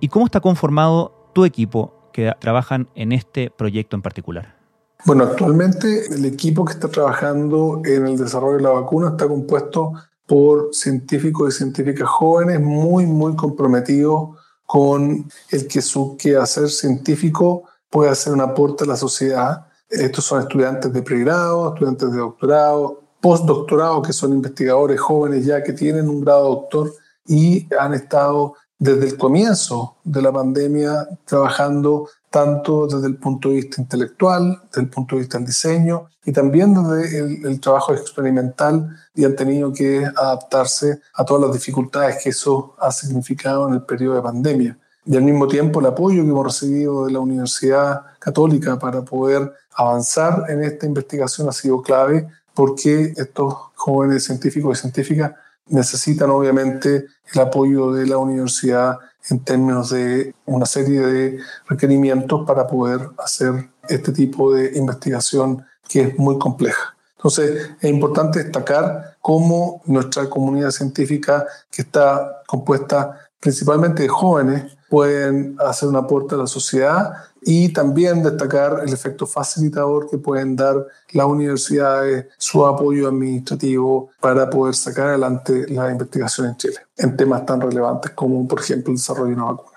¿Y 0.00 0.08
cómo 0.08 0.26
está 0.26 0.40
conformado 0.40 1.30
tu 1.32 1.44
equipo 1.44 1.92
que 2.12 2.32
trabajan 2.38 2.88
en 2.94 3.12
este 3.12 3.50
proyecto 3.50 3.96
en 3.96 4.02
particular? 4.02 4.56
Bueno, 5.04 5.24
actualmente 5.24 6.06
el 6.14 6.24
equipo 6.24 6.64
que 6.64 6.72
está 6.72 6.88
trabajando 6.88 7.82
en 7.84 8.06
el 8.06 8.16
desarrollo 8.16 8.56
de 8.56 8.62
la 8.62 8.70
vacuna 8.70 9.10
está 9.10 9.28
compuesto 9.28 9.92
por 10.26 10.70
científicos 10.72 11.54
y 11.54 11.58
científicas 11.58 12.08
jóvenes 12.08 12.60
muy, 12.60 13.06
muy 13.06 13.36
comprometidos 13.36 14.30
con 14.66 15.28
el 15.50 15.68
que 15.68 15.80
su 15.80 16.16
quehacer 16.16 16.68
científico 16.68 17.64
puede 17.90 18.10
hacer 18.10 18.32
un 18.32 18.40
aporte 18.40 18.84
a 18.84 18.86
la 18.86 18.96
sociedad. 18.96 19.66
Estos 19.88 20.24
son 20.24 20.40
estudiantes 20.40 20.92
de 20.92 21.02
pregrado, 21.02 21.72
estudiantes 21.72 22.10
de 22.10 22.18
doctorado, 22.18 23.02
postdoctorado, 23.20 24.02
que 24.02 24.12
son 24.12 24.32
investigadores 24.32 25.00
jóvenes 25.00 25.44
ya 25.44 25.62
que 25.62 25.72
tienen 25.72 26.08
un 26.08 26.20
grado 26.20 26.48
doctor 26.48 26.92
y 27.26 27.66
han 27.74 27.94
estado 27.94 28.54
desde 28.78 29.06
el 29.06 29.16
comienzo 29.16 29.96
de 30.04 30.22
la 30.22 30.32
pandemia 30.32 31.08
trabajando 31.24 32.08
tanto 32.30 32.86
desde 32.86 33.06
el 33.06 33.16
punto 33.16 33.48
de 33.48 33.56
vista 33.56 33.80
intelectual, 33.80 34.60
desde 34.68 34.82
el 34.82 34.90
punto 34.90 35.16
de 35.16 35.22
vista 35.22 35.38
del 35.38 35.46
diseño 35.46 36.08
y 36.24 36.32
también 36.32 36.74
desde 36.74 37.48
el, 37.48 37.60
trabajo 37.60 37.94
experimental 37.94 38.94
y 39.14 39.24
han 39.24 39.34
tenido 39.34 39.72
que 39.72 40.04
adaptarse 40.04 41.00
a 41.14 41.24
todas 41.24 41.44
las 41.44 41.52
dificultades 41.52 42.22
que 42.22 42.30
eso 42.30 42.74
ha 42.78 42.92
significado 42.92 43.68
en 43.68 43.74
el 43.74 43.82
periodo 43.82 44.16
de 44.16 44.22
pandemia. 44.22 44.78
Y 45.06 45.16
al 45.16 45.22
mismo 45.22 45.46
tiempo 45.46 45.80
el 45.80 45.86
apoyo 45.86 46.22
que 46.24 46.30
hemos 46.30 46.44
recibido 46.44 47.06
de 47.06 47.12
la 47.12 47.20
Universidad 47.20 48.02
Católica 48.18 48.78
para 48.78 49.02
poder 49.02 49.52
avanzar 49.74 50.44
en 50.48 50.64
esta 50.64 50.84
investigación 50.86 51.48
ha 51.48 51.52
sido 51.52 51.80
clave 51.80 52.26
porque 52.54 53.12
estos 53.16 53.54
jóvenes 53.74 54.24
científicos 54.24 54.78
y 54.78 54.80
científicas 54.80 55.32
necesitan 55.68 56.30
obviamente 56.30 57.06
el 57.32 57.40
apoyo 57.40 57.92
de 57.92 58.06
la 58.06 58.18
universidad 58.18 58.98
en 59.30 59.40
términos 59.40 59.90
de 59.90 60.34
una 60.46 60.66
serie 60.66 61.00
de 61.00 61.38
requerimientos 61.68 62.46
para 62.46 62.66
poder 62.66 63.10
hacer 63.18 63.68
este 63.88 64.12
tipo 64.12 64.52
de 64.52 64.76
investigación 64.76 65.64
que 65.88 66.02
es 66.02 66.18
muy 66.18 66.38
compleja. 66.38 66.96
Entonces, 67.16 67.70
es 67.80 67.90
importante 67.90 68.42
destacar 68.42 69.16
cómo 69.20 69.82
nuestra 69.86 70.28
comunidad 70.28 70.70
científica, 70.70 71.46
que 71.70 71.82
está 71.82 72.42
compuesta 72.46 73.18
principalmente 73.40 74.02
de 74.02 74.08
jóvenes, 74.08 74.75
pueden 74.88 75.56
hacer 75.58 75.88
un 75.88 75.96
aporte 75.96 76.34
a 76.34 76.38
la 76.38 76.46
sociedad 76.46 77.12
y 77.42 77.72
también 77.72 78.22
destacar 78.22 78.80
el 78.84 78.92
efecto 78.92 79.26
facilitador 79.26 80.10
que 80.10 80.18
pueden 80.18 80.56
dar 80.56 80.86
las 81.12 81.26
universidades, 81.26 82.26
su 82.38 82.66
apoyo 82.66 83.08
administrativo 83.08 84.10
para 84.20 84.50
poder 84.50 84.74
sacar 84.74 85.08
adelante 85.08 85.66
la 85.68 85.90
investigación 85.90 86.48
en 86.48 86.56
Chile 86.56 86.76
en 86.96 87.16
temas 87.16 87.44
tan 87.46 87.60
relevantes 87.60 88.10
como, 88.12 88.46
por 88.48 88.60
ejemplo, 88.60 88.90
el 88.92 88.96
desarrollo 88.96 89.28
de 89.28 89.34
una 89.34 89.44
vacuna. 89.44 89.76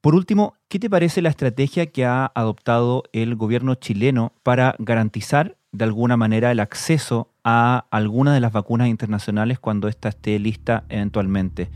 Por 0.00 0.14
último, 0.14 0.54
¿qué 0.68 0.78
te 0.78 0.88
parece 0.88 1.22
la 1.22 1.28
estrategia 1.28 1.86
que 1.86 2.04
ha 2.04 2.30
adoptado 2.34 3.04
el 3.12 3.34
gobierno 3.36 3.74
chileno 3.74 4.32
para 4.42 4.76
garantizar 4.78 5.56
de 5.72 5.84
alguna 5.84 6.16
manera 6.16 6.50
el 6.52 6.60
acceso 6.60 7.28
a 7.44 7.86
alguna 7.90 8.32
de 8.32 8.40
las 8.40 8.52
vacunas 8.52 8.88
internacionales 8.88 9.58
cuando 9.58 9.88
ésta 9.88 10.08
esté 10.08 10.38
lista 10.38 10.84
eventualmente? 10.88 11.70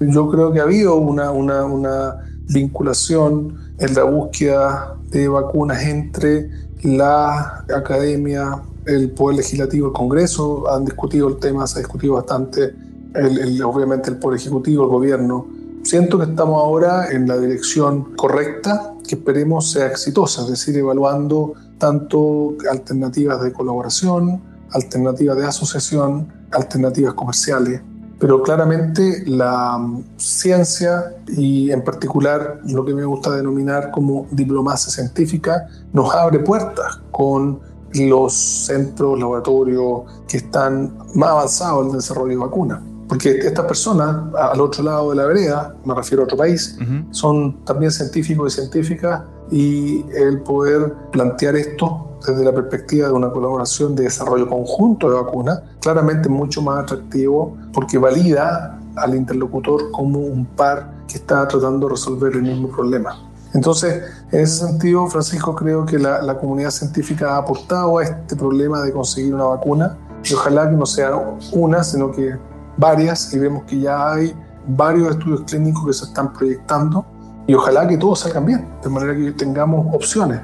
Yo 0.00 0.28
creo 0.28 0.52
que 0.52 0.60
ha 0.60 0.64
habido 0.64 0.96
una, 0.96 1.30
una, 1.30 1.64
una 1.64 2.16
vinculación 2.48 3.56
en 3.78 3.94
la 3.94 4.04
búsqueda 4.04 4.96
de 5.10 5.28
vacunas 5.28 5.82
entre 5.84 6.50
la 6.82 7.64
academia, 7.74 8.60
el 8.86 9.10
Poder 9.10 9.38
Legislativo, 9.38 9.88
el 9.88 9.92
Congreso, 9.92 10.70
han 10.70 10.84
discutido 10.84 11.28
el 11.28 11.36
tema, 11.36 11.66
se 11.66 11.78
ha 11.78 11.82
discutido 11.82 12.14
bastante, 12.14 12.74
el, 13.14 13.62
obviamente 13.62 14.10
el 14.10 14.18
Poder 14.18 14.40
Ejecutivo, 14.40 14.84
el 14.84 14.90
Gobierno. 14.90 15.46
Siento 15.82 16.18
que 16.18 16.24
estamos 16.24 16.60
ahora 16.60 17.10
en 17.10 17.28
la 17.28 17.38
dirección 17.38 18.14
correcta, 18.16 18.94
que 19.06 19.14
esperemos 19.14 19.70
sea 19.70 19.86
exitosa, 19.86 20.42
es 20.42 20.48
decir, 20.48 20.76
evaluando 20.76 21.54
tanto 21.78 22.54
alternativas 22.70 23.42
de 23.42 23.52
colaboración, 23.52 24.42
alternativas 24.70 25.36
de 25.36 25.46
asociación, 25.46 26.32
alternativas 26.50 27.14
comerciales 27.14 27.80
pero 28.18 28.42
claramente 28.42 29.24
la 29.26 29.78
ciencia 30.16 31.14
y 31.28 31.70
en 31.70 31.82
particular 31.82 32.60
lo 32.66 32.84
que 32.84 32.94
me 32.94 33.04
gusta 33.04 33.30
denominar 33.30 33.90
como 33.90 34.26
diplomacia 34.30 34.90
científica 34.90 35.66
nos 35.92 36.14
abre 36.14 36.38
puertas 36.38 37.00
con 37.10 37.60
los 37.92 38.32
centros, 38.32 39.18
laboratorios 39.18 40.02
que 40.28 40.38
están 40.38 40.96
más 41.14 41.30
avanzados 41.30 41.82
en 41.82 41.90
el 41.90 41.96
desarrollo 41.96 42.30
de 42.30 42.36
vacunas. 42.36 42.80
Porque 43.08 43.30
estas 43.38 43.66
personas, 43.66 44.34
al 44.34 44.60
otro 44.60 44.82
lado 44.82 45.10
de 45.10 45.16
la 45.16 45.26
vereda, 45.26 45.74
me 45.84 45.94
refiero 45.94 46.22
a 46.22 46.24
otro 46.24 46.38
país, 46.38 46.78
son 47.10 47.64
también 47.64 47.92
científicos 47.92 48.54
y 48.54 48.60
científicas 48.60 49.22
y 49.50 50.04
el 50.16 50.40
poder 50.40 50.94
plantear 51.12 51.54
esto 51.54 52.13
desde 52.26 52.44
la 52.44 52.52
perspectiva 52.52 53.08
de 53.08 53.12
una 53.12 53.30
colaboración 53.30 53.94
de 53.94 54.04
desarrollo 54.04 54.48
conjunto 54.48 55.10
de 55.10 55.16
vacunas, 55.16 55.60
claramente 55.80 56.28
mucho 56.28 56.62
más 56.62 56.84
atractivo 56.84 57.56
porque 57.72 57.98
valida 57.98 58.78
al 58.96 59.14
interlocutor 59.14 59.90
como 59.90 60.20
un 60.20 60.46
par 60.46 61.04
que 61.08 61.18
está 61.18 61.46
tratando 61.48 61.86
de 61.86 61.92
resolver 61.92 62.32
el 62.34 62.42
mismo 62.42 62.68
problema. 62.68 63.16
Entonces, 63.52 64.02
en 64.32 64.40
ese 64.40 64.66
sentido, 64.66 65.06
Francisco, 65.06 65.54
creo 65.54 65.86
que 65.86 65.98
la, 65.98 66.22
la 66.22 66.36
comunidad 66.38 66.70
científica 66.70 67.34
ha 67.34 67.38
aportado 67.38 67.98
a 67.98 68.04
este 68.04 68.34
problema 68.34 68.82
de 68.82 68.92
conseguir 68.92 69.34
una 69.34 69.44
vacuna 69.44 69.96
y 70.24 70.34
ojalá 70.34 70.68
que 70.68 70.76
no 70.76 70.86
sea 70.86 71.38
una, 71.52 71.84
sino 71.84 72.10
que 72.10 72.36
varias, 72.76 73.32
y 73.32 73.38
vemos 73.38 73.64
que 73.64 73.80
ya 73.80 74.12
hay 74.12 74.34
varios 74.66 75.10
estudios 75.10 75.42
clínicos 75.42 75.86
que 75.86 75.92
se 75.92 76.04
están 76.06 76.32
proyectando 76.32 77.04
y 77.46 77.54
ojalá 77.54 77.86
que 77.86 77.98
todos 77.98 78.20
salgan 78.20 78.46
bien, 78.46 78.68
de 78.82 78.88
manera 78.88 79.14
que 79.14 79.32
tengamos 79.32 79.94
opciones. 79.94 80.40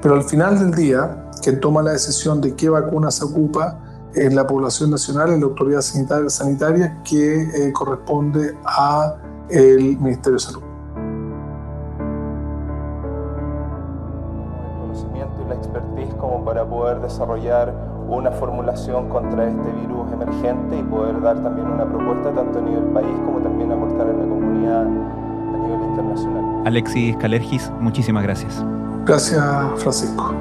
Pero 0.00 0.14
al 0.14 0.24
final 0.24 0.58
del 0.58 0.74
día, 0.74 1.30
quien 1.42 1.60
toma 1.60 1.82
la 1.82 1.92
decisión 1.92 2.40
de 2.40 2.54
qué 2.54 2.68
vacuna 2.68 3.10
se 3.10 3.24
ocupa 3.24 3.78
es 4.14 4.32
la 4.32 4.46
población 4.46 4.90
nacional, 4.90 5.30
es 5.30 5.40
la 5.40 5.46
autoridad 5.46 5.80
sanitaria, 5.80 6.30
sanitaria 6.30 7.02
que 7.02 7.42
eh, 7.42 7.72
corresponde 7.72 8.56
a 8.64 9.16
el 9.50 9.98
Ministerio 9.98 10.34
de 10.34 10.38
Salud. 10.38 10.62
El 14.62 14.80
conocimiento 14.80 15.42
y 15.44 15.48
la 15.48 15.54
expertise 15.56 16.14
como 16.14 16.44
para 16.44 16.64
poder 16.64 17.00
desarrollar 17.00 17.74
una 18.08 18.30
formulación 18.30 19.08
contra 19.08 19.48
este 19.48 19.72
virus 19.72 20.12
emergente 20.12 20.78
y 20.78 20.82
poder 20.82 21.20
dar 21.20 21.42
también 21.42 21.66
una 21.66 21.84
propuesta 21.84 22.32
tanto 22.32 22.58
a 22.58 22.62
nivel 22.62 22.84
país 22.92 23.16
como 23.24 23.40
también 23.40 23.72
aportar 23.72 24.06
a 24.06 24.12
la 24.12 24.24
comunidad 24.24 24.82
a 24.82 25.58
nivel 25.58 25.82
internacional. 25.90 26.62
Alexis 26.66 27.16
Calergis, 27.16 27.72
muchísimas 27.80 28.22
gracias. 28.22 28.64
Gracias, 29.06 29.42
Francisco. 29.82 30.34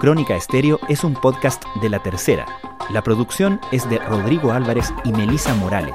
Crónica 0.00 0.34
Estéreo 0.34 0.80
es 0.88 1.04
un 1.04 1.14
podcast 1.14 1.62
de 1.80 1.88
la 1.88 2.02
tercera. 2.02 2.44
La 2.90 3.02
producción 3.02 3.60
es 3.70 3.88
de 3.88 3.98
Rodrigo 3.98 4.50
Álvarez 4.50 4.92
y 5.04 5.12
Melisa 5.12 5.54
Morales. 5.54 5.94